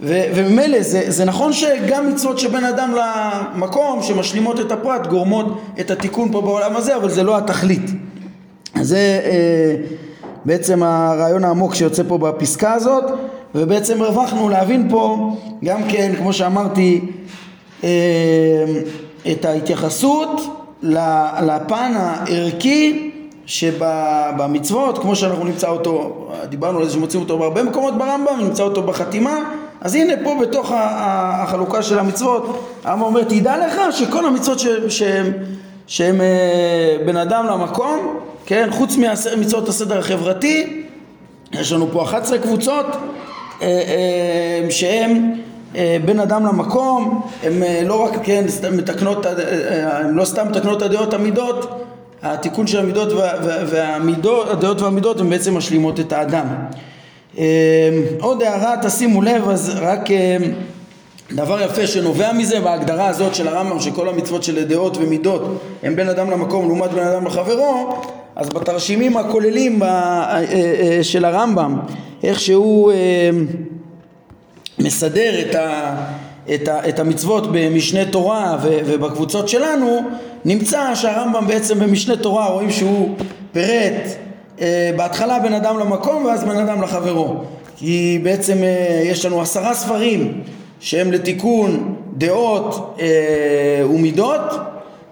וממילא 0.00 0.82
זה, 0.82 1.10
זה 1.10 1.24
נכון 1.24 1.52
שגם 1.52 2.12
מצוות 2.12 2.38
שבין 2.38 2.64
אדם 2.64 2.94
למקום 2.94 4.02
שמשלימות 4.02 4.60
את 4.60 4.72
הפרט 4.72 5.06
גורמות 5.06 5.60
את 5.80 5.90
התיקון 5.90 6.32
פה 6.32 6.40
בעולם 6.40 6.76
הזה 6.76 6.96
אבל 6.96 7.10
זה 7.10 7.22
לא 7.22 7.38
התכלית. 7.38 7.90
זה 8.80 9.20
אה, 9.24 9.76
בעצם 10.44 10.82
הרעיון 10.82 11.44
העמוק 11.44 11.74
שיוצא 11.74 12.02
פה 12.08 12.18
בפסקה 12.18 12.72
הזאת 12.72 13.04
ובעצם 13.54 14.02
הרווחנו 14.02 14.48
להבין 14.48 14.88
פה 14.90 15.36
גם 15.64 15.80
כן 15.88 16.12
כמו 16.18 16.32
שאמרתי 16.32 17.00
אה, 17.84 17.88
את 19.32 19.44
ההתייחסות 19.44 20.40
לפן 20.82 21.92
הערכי 21.96 23.10
שבמצוות, 23.46 24.98
כמו 24.98 25.16
שאנחנו 25.16 25.44
נמצא 25.44 25.68
אותו, 25.68 26.26
דיברנו 26.48 26.78
על 26.78 26.84
זה 26.84 26.92
שמוצאים 26.92 27.22
אותו 27.22 27.38
בהרבה 27.38 27.62
מקומות 27.62 27.98
ברמב"ם, 27.98 28.40
נמצא 28.40 28.62
אותו 28.62 28.82
בחתימה, 28.82 29.38
אז 29.80 29.94
הנה 29.94 30.12
פה 30.24 30.36
בתוך 30.42 30.72
החלוקה 30.74 31.82
של 31.82 31.98
המצוות, 31.98 32.68
הרמב"ם 32.84 33.02
אומר, 33.02 33.24
תדע 33.24 33.66
לך 33.66 33.80
שכל 33.90 34.26
המצוות 34.26 34.58
שהם 35.86 36.20
אה, 36.20 36.96
בין 37.06 37.16
אדם 37.16 37.46
למקום, 37.46 38.20
כן, 38.46 38.68
חוץ 38.70 38.96
ממצוות 39.36 39.68
הסדר 39.68 39.98
החברתי, 39.98 40.84
יש 41.52 41.72
לנו 41.72 41.88
פה 41.92 42.02
11 42.02 42.38
קבוצות 42.38 42.86
אה, 43.62 43.66
אה, 43.66 44.68
אה, 45.76 45.96
בין 46.04 46.20
אדם 46.20 46.46
למקום, 46.46 47.22
הן 47.42 47.52
לא 47.86 48.04
רק 48.04 48.12
כן 48.22 48.44
מתקנות, 48.72 49.26
הן 49.26 50.14
לא 50.14 50.24
סתם 50.24 50.48
מתקנות 50.48 50.78
את 50.78 50.82
הדעות 50.82 51.14
המידות, 51.14 51.80
התיקון 52.22 52.66
של 52.66 52.78
המידות 52.78 53.12
והמידות, 53.66 54.50
הדעות 54.50 54.80
והמידות 54.80 55.20
הן 55.20 55.30
בעצם 55.30 55.56
משלימות 55.56 56.00
את 56.00 56.12
האדם. 56.12 56.46
עוד 58.20 58.42
הערה, 58.42 58.74
תשימו 58.82 59.22
לב, 59.22 59.48
אז 59.48 59.72
רק 59.80 60.08
דבר 61.32 61.60
יפה 61.62 61.86
שנובע 61.86 62.32
מזה 62.32 62.60
בהגדרה 62.60 63.06
הזאת 63.06 63.34
של 63.34 63.48
הרמב"ם 63.48 63.80
שכל 63.80 64.08
המצוות 64.08 64.42
של 64.42 64.64
דעות 64.64 64.96
ומידות 64.96 65.42
הם 65.82 65.96
בין 65.96 66.08
אדם 66.08 66.30
למקום 66.30 66.66
לעומת 66.66 66.90
בין 66.90 67.06
אדם 67.06 67.26
לחברו 67.26 67.96
אז 68.36 68.48
בתרשימים 68.48 69.16
הכוללים 69.16 69.82
של 71.02 71.24
הרמב"ם 71.24 71.78
איך 72.22 72.40
שהוא 72.40 72.92
מסדר 74.78 75.40
את, 75.40 75.54
ה, 75.54 75.96
את, 76.54 76.68
ה, 76.68 76.88
את 76.88 76.98
המצוות 76.98 77.52
במשנה 77.52 78.04
תורה 78.04 78.58
ו, 78.62 78.78
ובקבוצות 78.86 79.48
שלנו, 79.48 80.00
נמצא 80.44 80.94
שהרמב"ם 80.94 81.46
בעצם 81.46 81.78
במשנה 81.78 82.16
תורה 82.16 82.48
רואים 82.48 82.70
שהוא 82.70 83.16
פירט 83.52 83.92
אה, 84.06 84.23
בהתחלה 84.96 85.38
בין 85.38 85.52
אדם 85.52 85.78
למקום 85.78 86.24
ואז 86.24 86.44
בין 86.44 86.56
אדם 86.56 86.82
לחברו. 86.82 87.44
כי 87.76 88.18
בעצם 88.22 88.62
אה, 88.62 89.02
יש 89.04 89.24
לנו 89.24 89.40
עשרה 89.40 89.74
ספרים 89.74 90.40
שהם 90.80 91.12
לתיקון 91.12 91.96
דעות 92.16 92.96
אה, 93.00 93.86
ומידות, 93.86 94.40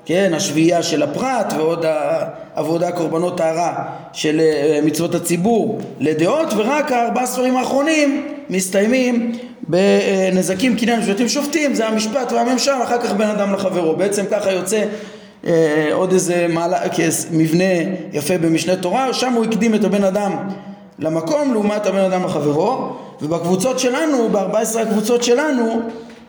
כן, 0.05 0.33
השביעייה 0.35 0.83
של 0.83 1.03
הפרט 1.03 1.53
ועוד 1.57 1.85
העבודה 1.85 2.93
קורבנות 2.93 3.37
טהרה 3.37 3.85
של 4.13 4.41
אה, 4.41 4.81
מצוות 4.85 5.15
הציבור 5.15 5.79
לדעות 6.01 6.53
ורק 6.57 6.93
הארבעה 6.93 7.27
ספרים 7.27 7.57
האחרונים 7.57 8.29
מסתיימים 8.51 9.33
בנזקים 9.69 10.77
קניין 10.77 11.03
שבטים 11.03 11.29
שופטים 11.29 11.75
זה 11.75 11.89
המשפט 11.89 12.33
והממשל 12.33 12.83
אחר 12.83 12.99
כך 12.99 13.13
בין 13.13 13.29
אדם 13.29 13.53
לחברו 13.55 13.97
בעצם 13.97 14.25
ככה 14.31 14.53
יוצא 14.53 14.85
אה, 15.47 15.89
עוד 15.93 16.13
איזה 16.13 16.47
מעלה, 16.49 16.79
מבנה 17.31 17.65
יפה 18.13 18.39
במשנה 18.39 18.77
תורה 18.77 19.13
שם 19.13 19.33
הוא 19.33 19.45
הקדים 19.45 19.75
את 19.75 19.85
הבן 19.85 20.05
אדם 20.05 20.33
למקום 20.99 21.53
לעומת 21.53 21.87
הבן 21.87 21.99
אדם 21.99 22.25
לחברו 22.25 22.89
ובקבוצות 23.23 23.79
שלנו, 23.79 24.29
ב-14 24.33 24.79
הקבוצות 24.79 25.23
שלנו 25.23 25.81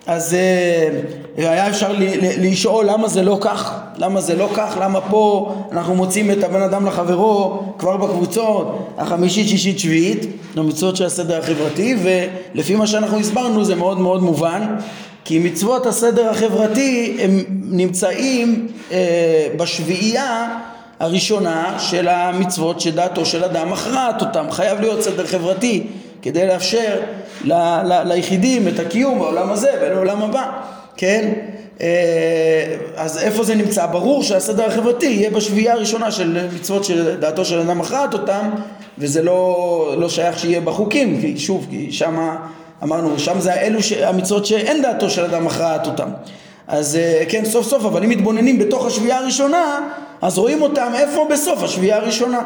אז 0.08 0.34
אה, 0.34 0.89
היה 1.38 1.69
אפשר 1.69 1.95
לשאול 2.38 2.86
למה 2.86 3.08
זה 3.08 3.23
לא 3.23 3.38
כך, 3.41 3.80
למה 3.97 4.21
זה 4.21 4.36
לא 4.36 4.49
כך, 4.56 4.78
למה 4.82 5.02
פה 5.02 5.56
אנחנו 5.71 5.95
מוצאים 5.95 6.32
את 6.32 6.43
הבן 6.43 6.62
אדם 6.62 6.86
לחברו 6.86 7.63
כבר 7.78 7.97
בקבוצות 7.97 8.88
החמישית, 8.97 9.47
שישית, 9.47 9.80
שביעית, 9.80 10.26
במצוות 10.56 10.95
של 10.95 11.06
הסדר 11.06 11.39
החברתי 11.39 11.95
ולפי 12.04 12.76
מה 12.76 12.88
שאנחנו 12.88 13.19
הסברנו 13.19 13.65
זה 13.65 13.76
מאוד 13.76 13.99
מאוד 13.99 14.23
מובן 14.23 14.76
כי 15.25 15.39
מצוות 15.39 15.86
הסדר 15.86 16.29
החברתי 16.29 17.17
הם 17.21 17.43
נמצאים 17.49 18.67
אה, 18.91 19.47
בשביעייה 19.57 20.57
הראשונה 20.99 21.75
של 21.79 22.07
המצוות 22.07 22.81
שדעתו 22.81 23.25
של 23.25 23.43
אדם 23.43 23.71
מכרעת 23.71 24.21
אותם, 24.21 24.45
חייב 24.51 24.79
להיות 24.79 25.01
סדר 25.01 25.25
חברתי 25.27 25.83
כדי 26.21 26.47
לאפשר 26.47 26.99
ל, 27.43 27.53
ל, 27.53 28.01
ליחידים 28.05 28.67
את 28.67 28.79
הקיום 28.79 29.19
בעולם 29.19 29.51
הזה 29.51 29.71
ולעולם 29.81 30.21
הבא, 30.21 30.51
כן? 30.97 31.33
אה, 31.81 32.75
אז 32.95 33.17
איפה 33.17 33.43
זה 33.43 33.55
נמצא? 33.55 33.86
ברור 33.86 34.23
שהסדר 34.23 34.65
החברתי 34.65 35.05
יהיה 35.05 35.29
בשביעייה 35.29 35.73
הראשונה 35.73 36.12
של 36.12 36.47
מצוות 36.55 36.83
שדעתו 36.83 37.45
של 37.45 37.59
אדם 37.59 37.79
מכרעת 37.79 38.13
אותם 38.13 38.49
וזה 38.97 39.23
לא, 39.23 39.95
לא 39.97 40.09
שייך 40.09 40.39
שיהיה 40.39 40.62
בחוקים, 40.62 41.21
כי 41.21 41.38
שוב, 41.38 41.67
כי 41.69 41.91
שמה 41.91 42.36
אמרנו, 42.83 43.19
שם 43.19 43.39
זה 43.39 43.53
אלו 43.53 43.79
המצוות 44.03 44.45
שאין 44.45 44.81
דעתו 44.81 45.09
של 45.09 45.25
אדם 45.25 45.45
מכרעת 45.45 45.87
אותם. 45.87 46.09
אז 46.67 46.95
אה, 46.95 47.23
כן, 47.29 47.45
סוף 47.45 47.67
סוף, 47.67 47.85
אבל 47.85 48.03
אם 48.03 48.09
מתבוננים 48.09 48.59
בתוך 48.59 48.85
השביעייה 48.85 49.17
הראשונה, 49.17 49.89
אז 50.21 50.37
רואים 50.37 50.61
אותם 50.61 50.91
איפה 50.95 51.27
בסוף 51.31 51.63
השביעייה 51.63 51.97
הראשונה. 51.97 52.41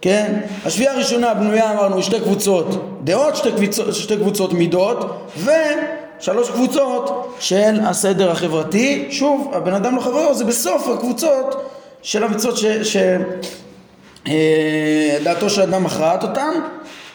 כן? 0.00 0.40
השביעייה 0.66 0.94
הראשונה 0.94 1.34
בנויה 1.34 1.72
אמרנו 1.72 2.02
שתי 2.02 2.20
קבוצות 2.20 2.98
דעות, 3.04 3.36
שתי 3.36 3.52
קבוצות, 3.52 3.94
שתי 3.94 4.16
קבוצות 4.16 4.52
מידות 4.52 5.28
ושלוש 6.18 6.50
קבוצות 6.50 7.34
של 7.40 7.80
הסדר 7.82 8.30
החברתי. 8.30 9.06
שוב, 9.10 9.50
הבן 9.54 9.74
אדם 9.74 9.96
לא 9.96 10.00
חברו 10.00 10.34
זה 10.34 10.44
בסוף 10.44 10.88
הקבוצות 10.88 11.70
של 12.02 12.24
המצוות 12.24 12.58
שדעתו 14.22 15.44
אה, 15.44 15.50
של 15.50 15.62
אדם 15.62 15.84
מכרעת 15.84 16.22
אותן 16.22 16.52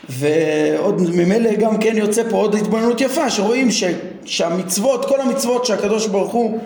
ועוד 0.10 1.02
ממילא 1.16 1.54
גם 1.54 1.78
כן 1.78 1.98
יוצא 1.98 2.24
פה 2.30 2.38
עוד 2.38 2.56
התבוננות 2.56 3.02
יפה 3.02 3.30
שרואים 3.30 3.72
ש, 3.72 3.84
שהמצוות, 4.26 5.06
כל 5.06 5.22
המצוות 5.22 5.66
שהקדוש 5.66 6.08
ברוך 6.08 6.34
הוא 6.34 6.60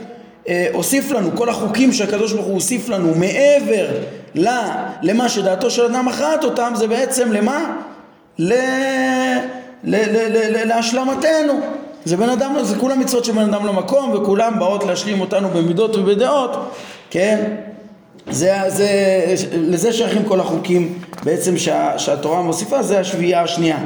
אה, 0.50 0.68
הוסיף 0.74 1.12
לנו, 1.12 1.30
כל 1.36 1.50
החוקים 1.50 1.94
שהקדוש 1.94 2.34
ברוך 2.34 2.46
הוא 2.46 2.54
הוסיף 2.54 2.90
לנו 2.90 3.16
מעבר 3.16 3.88
ל, 4.36 4.48
למה 5.02 5.30
שדעתו 5.30 5.70
של 5.70 5.86
אדם 5.86 6.06
מכרעת 6.06 6.44
אותם 6.44 6.72
זה 6.76 6.88
בעצם 6.88 7.32
למה? 7.32 7.78
ל, 8.40 8.54
ל, 8.54 8.56
ל, 9.84 9.96
ל, 9.96 10.58
ל, 10.58 10.68
להשלמתנו 10.68 11.60
זה 12.06 12.18
בן 12.18 12.30
אדם, 12.30 12.56
זה 12.62 12.76
כולם 12.76 13.00
מצוות 13.00 13.26
של 13.26 13.32
בן 13.32 13.54
אדם 13.54 13.68
למקום 13.68 14.12
וכולם 14.12 14.60
באות 14.60 14.84
להשלים 14.84 15.22
אותנו 15.22 15.50
במידות 15.50 15.96
ובדעות 15.96 16.76
כן 17.10 17.56
זה, 18.30 18.58
זה, 18.68 18.88
לזה 19.54 19.94
שייכים 19.94 20.24
כל 20.24 20.40
החוקים 20.40 20.94
בעצם 21.24 21.58
שה, 21.58 22.00
שהתורה 22.00 22.42
מוסיפה, 22.42 22.84
זה 22.84 23.00
השביעייה 23.00 23.42
השנייה, 23.42 23.78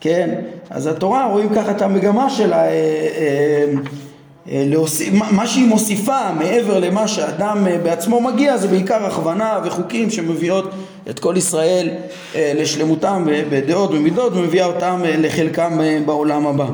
כן? 0.00 0.34
אז 0.70 0.86
התורה 0.86 1.26
רואים 1.26 1.48
ככה 1.54 1.70
את 1.70 1.82
המגמה 1.82 2.30
שלה, 2.30 2.64
אה, 2.64 2.70
אה, 2.70 3.64
אה, 4.50 4.64
להוסיף, 4.66 5.14
מה 5.30 5.46
שהיא 5.46 5.68
מוסיפה 5.68 6.32
מעבר 6.38 6.78
למה 6.78 7.08
שאדם 7.08 7.66
אה, 7.66 7.78
בעצמו 7.78 8.20
מגיע 8.20 8.56
זה 8.56 8.68
בעיקר 8.68 9.06
הכוונה 9.06 9.60
וחוקים 9.64 10.10
שמביאות 10.10 10.70
את 11.10 11.18
כל 11.18 11.34
ישראל 11.36 11.88
אה, 12.34 12.52
לשלמותם 12.56 13.26
בדעות 13.50 13.90
ומידות 13.90 14.32
ומביאה 14.36 14.66
אותם 14.66 15.00
אה, 15.04 15.16
לחלקם 15.16 15.80
אה, 15.80 15.98
בעולם 16.06 16.46
הבא. 16.46 16.66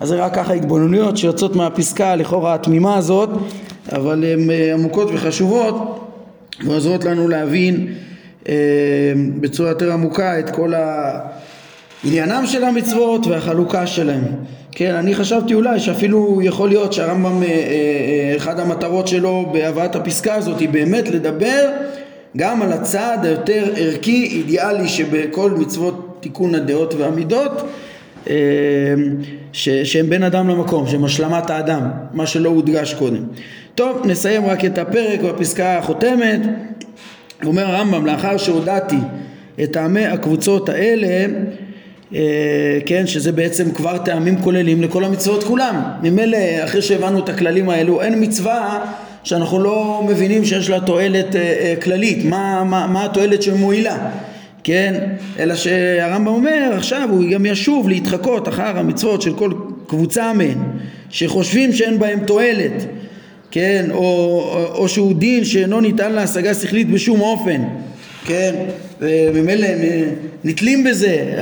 אז 0.00 0.08
זה 0.08 0.24
רק 0.24 0.34
ככה 0.34 0.52
התבוננויות 0.52 1.16
שיוצאות 1.16 1.56
מהפסקה 1.56 2.16
לכאורה 2.16 2.54
התמימה 2.54 2.96
הזאת, 2.96 3.28
אבל 3.92 4.24
הן 4.24 4.50
אה, 4.50 4.74
עמוקות 4.74 5.08
וחשובות 5.14 6.00
ועוזרות 6.64 7.04
לנו 7.04 7.28
להבין 7.28 7.94
אה, 8.48 8.54
בצורה 9.40 9.68
יותר 9.68 9.92
עמוקה 9.92 10.38
את 10.38 10.50
כל 10.50 10.72
עניינם 12.04 12.46
של 12.46 12.64
המצוות 12.64 13.26
והחלוקה 13.26 13.86
שלהם. 13.86 14.24
כן, 14.72 14.94
אני 14.94 15.14
חשבתי 15.14 15.54
אולי 15.54 15.80
שאפילו 15.80 16.40
יכול 16.42 16.68
להיות 16.68 16.92
שהרמב"ם, 16.92 17.42
אה, 17.42 17.48
אה, 17.48 18.36
אחד 18.36 18.60
המטרות 18.60 19.08
שלו 19.08 19.50
בהבאת 19.52 19.96
הפסקה 19.96 20.34
הזאת 20.34 20.60
היא 20.60 20.68
באמת 20.68 21.08
לדבר 21.08 21.70
גם 22.36 22.62
על 22.62 22.72
הצד 22.72 23.18
היותר 23.22 23.64
ערכי, 23.76 24.24
אידיאלי 24.24 24.88
שבכל 24.88 25.50
מצוות 25.50 26.16
תיקון 26.20 26.54
הדעות 26.54 26.94
והמידות 26.94 27.68
ש, 29.52 29.68
שהם 29.68 30.10
בין 30.10 30.22
אדם 30.22 30.48
למקום, 30.48 30.86
שהם 30.86 31.04
השלמת 31.04 31.50
האדם, 31.50 31.90
מה 32.12 32.26
שלא 32.26 32.48
הודגש 32.48 32.94
קודם. 32.94 33.22
טוב, 33.74 34.02
נסיים 34.04 34.46
רק 34.46 34.64
את 34.64 34.78
הפרק 34.78 35.20
בפסקה 35.20 35.78
החותמת. 35.78 36.40
אומר 37.44 37.66
הרמב"ם, 37.66 38.06
לאחר 38.06 38.36
שהודעתי 38.36 38.96
את 39.62 39.72
טעמי 39.72 40.06
הקבוצות 40.06 40.68
האלה, 40.68 41.26
אה, 42.14 42.78
כן, 42.86 43.06
שזה 43.06 43.32
בעצם 43.32 43.70
כבר 43.70 43.98
טעמים 43.98 44.40
כוללים 44.40 44.82
לכל 44.82 45.04
המצוות 45.04 45.44
כולם. 45.44 45.82
ממילא, 46.02 46.38
אחרי 46.64 46.82
שהבנו 46.82 47.18
את 47.18 47.28
הכללים 47.28 47.70
האלו, 47.70 48.02
אין 48.02 48.22
מצווה 48.22 48.84
שאנחנו 49.24 49.60
לא 49.60 50.04
מבינים 50.08 50.44
שיש 50.44 50.70
לה 50.70 50.80
תועלת 50.80 51.36
אה, 51.36 51.40
אה, 51.40 51.74
כללית, 51.82 52.24
מה, 52.24 52.64
מה, 52.64 52.86
מה 52.86 53.04
התועלת 53.04 53.42
שמועילה. 53.42 54.10
כן? 54.64 54.94
אלא 55.38 55.54
שהרמב"ם 55.54 56.26
אומר 56.26 56.70
עכשיו 56.76 57.08
הוא 57.10 57.24
גם 57.30 57.46
ישוב 57.46 57.88
להתחקות 57.88 58.48
אחר 58.48 58.78
המצוות 58.78 59.22
של 59.22 59.34
כל 59.34 59.52
קבוצה 59.86 60.32
מהן 60.32 60.58
שחושבים 61.10 61.72
שאין 61.72 61.98
בהם 61.98 62.20
תועלת 62.24 62.86
כן? 63.50 63.86
או, 63.90 63.98
או, 63.98 64.64
או 64.74 64.88
שהוא 64.88 65.14
דין 65.14 65.44
שאינו 65.44 65.80
ניתן 65.80 66.12
להשגה 66.12 66.54
שכלית 66.54 66.90
בשום 66.90 67.20
אופן 67.20 67.62
כן? 68.26 68.54
וממילא 69.00 69.68
נתלים 70.44 70.84
בזה 70.84 71.34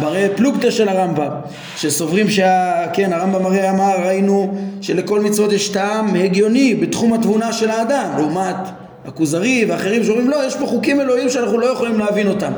ברי 0.00 0.28
פלוגתא 0.36 0.70
של 0.70 0.88
הרמב"ם 0.88 1.30
שסוברים 1.76 2.30
שה... 2.30 2.86
כן 2.92 3.12
הרמב"ם 3.12 3.46
הרי 3.46 3.70
אמר 3.70 4.06
ראינו 4.06 4.54
שלכל 4.80 5.20
מצוות 5.20 5.52
יש 5.52 5.68
טעם 5.68 6.14
הגיוני 6.14 6.74
בתחום 6.74 7.12
התבונה 7.12 7.52
של 7.52 7.70
האדם 7.70 8.10
לעומת 8.18 8.56
הכוזרי 9.04 9.64
ואחרים 9.68 10.04
שאומרים 10.04 10.30
לא, 10.30 10.46
יש 10.46 10.56
פה 10.56 10.66
חוקים 10.66 11.00
אלוהים 11.00 11.28
שאנחנו 11.28 11.58
לא 11.58 11.66
יכולים 11.66 11.98
להבין 11.98 12.28
אותם 12.28 12.52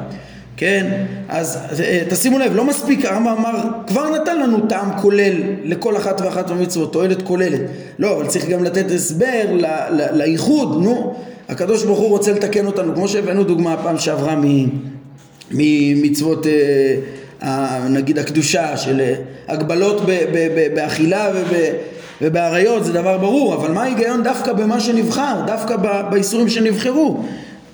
כן? 0.56 1.04
אז 1.28 1.58
אה, 1.80 2.02
תשימו 2.08 2.38
לב, 2.38 2.56
לא 2.56 2.64
מספיק, 2.64 3.04
הרמב"ם 3.04 3.34
אמר, 3.38 3.58
כבר 3.86 4.10
נתן 4.10 4.40
לנו 4.40 4.66
טעם 4.68 4.90
כולל 5.00 5.32
לכל 5.64 5.96
אחת 5.96 6.20
ואחת 6.20 6.50
מהמצוות, 6.50 6.92
תועלת 6.92 7.22
כוללת. 7.22 7.60
לא, 7.98 8.16
אבל 8.16 8.26
צריך 8.26 8.48
גם 8.48 8.64
לתת 8.64 8.90
הסבר 8.90 9.44
לייחוד, 10.12 10.82
נו. 10.82 11.14
הקדוש 11.48 11.84
ברוך 11.84 11.98
הוא 11.98 12.08
רוצה 12.08 12.32
לתקן 12.32 12.66
אותנו, 12.66 12.94
כמו 12.94 13.08
שהבאנו 13.08 13.44
דוגמה 13.44 13.72
הפעם 13.72 13.98
שעברה 13.98 14.34
ממצוות, 15.50 16.46
אה, 17.42 17.88
נגיד 17.88 18.18
הקדושה, 18.18 18.76
של 18.76 19.00
אה, 19.00 19.14
הגבלות 19.48 20.02
באכילה 20.74 21.30
וב... 21.34 21.54
ובאריות 22.22 22.84
זה 22.84 22.92
דבר 22.92 23.18
ברור, 23.18 23.54
אבל 23.54 23.72
מה 23.72 23.82
ההיגיון 23.82 24.22
דווקא 24.22 24.52
במה 24.52 24.80
שנבחר, 24.80 25.40
דווקא 25.46 25.76
באיסורים 26.10 26.48
שנבחרו? 26.48 27.24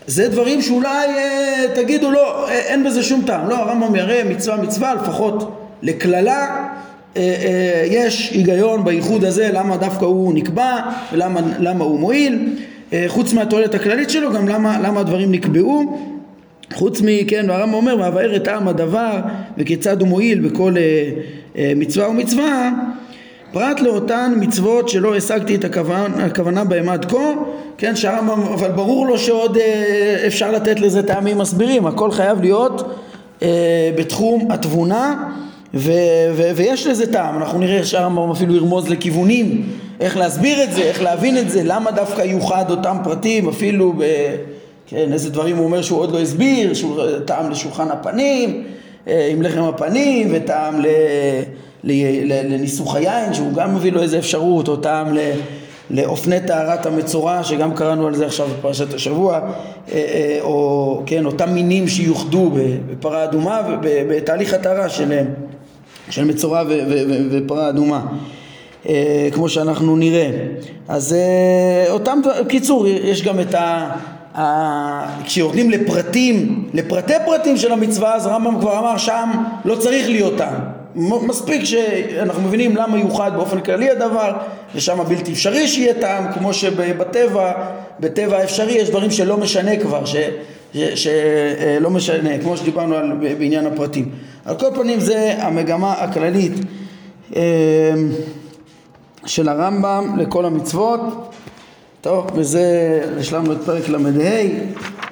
זה 0.06 0.28
דברים 0.28 0.62
שאולי 0.62 1.08
אה, 1.08 1.64
תגידו 1.74 2.10
לא, 2.10 2.48
אה, 2.48 2.54
אין 2.54 2.84
בזה 2.84 3.02
שום 3.02 3.22
טעם. 3.26 3.48
לא, 3.48 3.54
הרמב"ם 3.54 3.96
יראה 3.96 4.24
מצווה 4.24 4.56
מצווה, 4.56 4.94
לפחות 4.94 5.58
לקללה, 5.82 6.68
אה, 7.16 7.22
אה, 7.22 7.86
יש 7.86 8.30
היגיון 8.30 8.84
בייחוד 8.84 9.24
הזה, 9.24 9.50
למה 9.52 9.76
דווקא 9.76 10.04
הוא 10.04 10.34
נקבע 10.34 10.76
ולמה 11.12 11.84
הוא 11.84 12.00
מועיל. 12.00 12.48
אה, 12.92 13.04
חוץ 13.08 13.32
מהתועלת 13.32 13.74
הכללית 13.74 14.10
שלו, 14.10 14.32
גם 14.32 14.48
למה, 14.48 14.78
למה 14.80 15.00
הדברים 15.00 15.32
נקבעו. 15.32 15.98
חוץ 16.72 17.00
מכן, 17.04 17.46
והרמב"ם 17.48 17.74
אומר, 17.74 17.96
והבאר 18.00 18.36
את 18.36 18.44
טעם 18.44 18.68
הדבר 18.68 19.20
וכיצד 19.58 20.00
הוא 20.00 20.08
מועיל 20.08 20.40
בכל 20.40 20.74
אה, 20.76 21.10
אה, 21.56 21.72
מצווה 21.76 22.08
ומצווה 22.08 22.70
פרט 23.52 23.80
לאותן 23.80 24.34
מצוות 24.36 24.88
שלא 24.88 25.16
השגתי 25.16 25.54
את 25.54 25.64
הכוונה, 25.64 26.24
הכוונה 26.24 26.64
בהם 26.64 26.88
עד 26.88 27.04
כה, 27.04 27.32
כן, 27.78 27.96
שהרמב"ם, 27.96 28.40
אבל 28.40 28.70
ברור 28.70 29.06
לו 29.06 29.18
שעוד 29.18 29.56
אה, 29.56 30.24
אפשר 30.26 30.52
לתת 30.52 30.80
לזה 30.80 31.02
טעמים 31.02 31.38
מסבירים, 31.38 31.86
הכל 31.86 32.10
חייב 32.10 32.40
להיות 32.40 32.94
אה, 33.42 33.90
בתחום 33.96 34.50
התבונה 34.50 35.28
ו- 35.74 35.92
ו- 36.32 36.50
ויש 36.56 36.86
לזה 36.86 37.12
טעם, 37.12 37.38
אנחנו 37.38 37.58
נראה 37.58 37.84
שהרמב"ם 37.84 38.30
אפילו 38.30 38.54
ירמוז 38.54 38.88
לכיוונים, 38.88 39.66
איך 40.00 40.16
להסביר 40.16 40.62
את 40.62 40.72
זה, 40.72 40.82
איך 40.82 41.02
להבין 41.02 41.38
את 41.38 41.50
זה, 41.50 41.60
למה 41.64 41.90
דווקא 41.90 42.22
יוחד 42.22 42.70
אותם 42.70 42.96
פרטים, 43.04 43.48
אפילו 43.48 43.92
ב... 43.98 44.02
כן, 44.86 45.12
איזה 45.12 45.30
דברים 45.30 45.56
הוא 45.56 45.64
אומר 45.64 45.82
שהוא 45.82 45.98
עוד 45.98 46.12
לא 46.12 46.20
הסביר, 46.20 46.74
שול... 46.74 47.18
טעם 47.24 47.50
לשולחן 47.50 47.88
הפנים, 47.90 48.64
אה, 49.08 49.28
עם 49.32 49.42
לחם 49.42 49.62
הפנים, 49.62 50.28
וטעם 50.32 50.80
ל... 50.80 50.86
לניסוך 51.84 52.94
היין, 52.94 53.34
שהוא 53.34 53.52
גם 53.52 53.74
מביא 53.74 53.92
לו 53.92 54.02
איזה 54.02 54.18
אפשרות, 54.18 54.68
או 54.68 54.76
טעם 54.76 55.14
ל... 55.14 55.18
לאופני 55.90 56.40
טהרת 56.46 56.86
המצורע, 56.86 57.44
שגם 57.44 57.74
קראנו 57.74 58.06
על 58.06 58.14
זה 58.14 58.26
עכשיו 58.26 58.46
בפרשת 58.58 58.94
השבוע, 58.94 59.34
אה, 59.34 59.40
אה, 59.92 60.38
או 60.40 61.02
כן, 61.06 61.26
אותם 61.26 61.50
מינים 61.50 61.88
שיוחדו 61.88 62.50
בפרה 62.90 63.24
אדומה 63.24 63.60
ובתהליך 63.82 64.54
הטהרה 64.54 64.88
שלהם, 64.88 65.26
של 66.10 66.24
מצורע 66.24 66.62
ופרה 67.30 67.68
אדומה. 67.68 68.06
אה, 68.88 69.28
כמו 69.32 69.48
שאנחנו 69.48 69.96
נראה. 69.96 70.30
אז 70.88 71.16
אותם, 71.90 72.20
קיצור, 72.48 72.88
יש 72.88 73.22
גם 73.22 73.40
את 73.40 73.54
ה... 73.54 73.90
כשיורדים 75.24 75.70
לפרטים, 75.70 76.68
לפרטי 76.74 77.12
פרטים 77.24 77.56
של 77.56 77.72
המצווה, 77.72 78.14
אז 78.14 78.26
הרמב"ם 78.26 78.60
כבר 78.60 78.78
אמר 78.78 78.96
שם 78.96 79.30
לא 79.64 79.74
צריך 79.74 80.08
להיות 80.08 80.38
טעם. 80.38 80.77
מספיק 80.98 81.64
שאנחנו 81.64 82.42
מבינים 82.42 82.76
למה 82.76 82.98
יוחד 82.98 83.32
באופן 83.34 83.60
כללי 83.60 83.90
הדבר 83.90 84.32
ושם 84.74 84.98
בלתי 85.08 85.32
אפשרי 85.32 85.68
שיהיה 85.68 85.94
טעם 85.94 86.32
כמו 86.32 86.54
שבטבע, 86.54 87.52
בטבע 88.00 88.36
האפשרי 88.38 88.72
יש 88.72 88.90
דברים 88.90 89.10
שלא 89.10 89.36
משנה 89.36 89.76
כבר, 89.76 90.02
שלא 90.74 91.90
משנה, 91.90 92.38
כמו 92.42 92.56
שדיברנו 92.56 92.94
על, 92.94 93.12
בעניין 93.38 93.66
הפרטים. 93.66 94.10
על 94.44 94.54
כל 94.58 94.66
פנים 94.74 95.00
זה 95.00 95.34
המגמה 95.38 95.92
הכללית 95.92 96.52
אה, 97.36 97.42
של 99.26 99.48
הרמב"ם 99.48 100.16
לכל 100.18 100.44
המצוות. 100.44 101.00
טוב, 102.00 102.26
וזה 102.34 103.00
השלמנו 103.18 103.52
את 103.52 103.58
פרק 103.64 103.88
ל"ה 103.88 103.98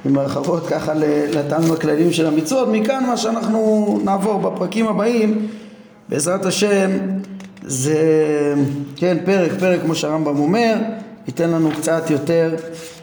עם 0.05 0.18
הרחבות 0.18 0.66
ככה 0.66 0.92
לטעמים 1.33 1.72
הכלליים 1.72 2.12
של 2.12 2.27
המצוות. 2.27 2.68
מכאן 2.68 3.05
מה 3.07 3.16
שאנחנו 3.16 3.99
נעבור 4.05 4.38
בפרקים 4.38 4.87
הבאים 4.87 5.49
בעזרת 6.09 6.45
השם 6.45 6.90
זה, 7.66 7.99
כן, 8.97 9.16
פרק, 9.25 9.53
פרק 9.59 9.81
כמו 9.81 9.95
שהרמב"ם 9.95 10.38
אומר, 10.38 10.75
ייתן 11.27 11.51
לנו 11.51 11.71
קצת 11.71 12.11
יותר 12.11 12.55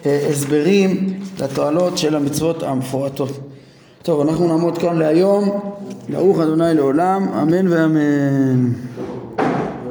אה, 0.05 0.27
הסברים 0.29 1.19
לתועלות 1.39 1.97
של 1.97 2.15
המצוות 2.15 2.63
המפורטות. 2.63 3.39
טוב, 4.03 4.29
אנחנו 4.29 4.47
נעמוד 4.47 4.77
כאן 4.77 4.97
להיום, 4.97 5.59
ברוך 6.09 6.39
אדוני 6.39 6.73
לעולם, 6.73 7.27
אמן 7.41 7.67
ואמן. 7.67 8.71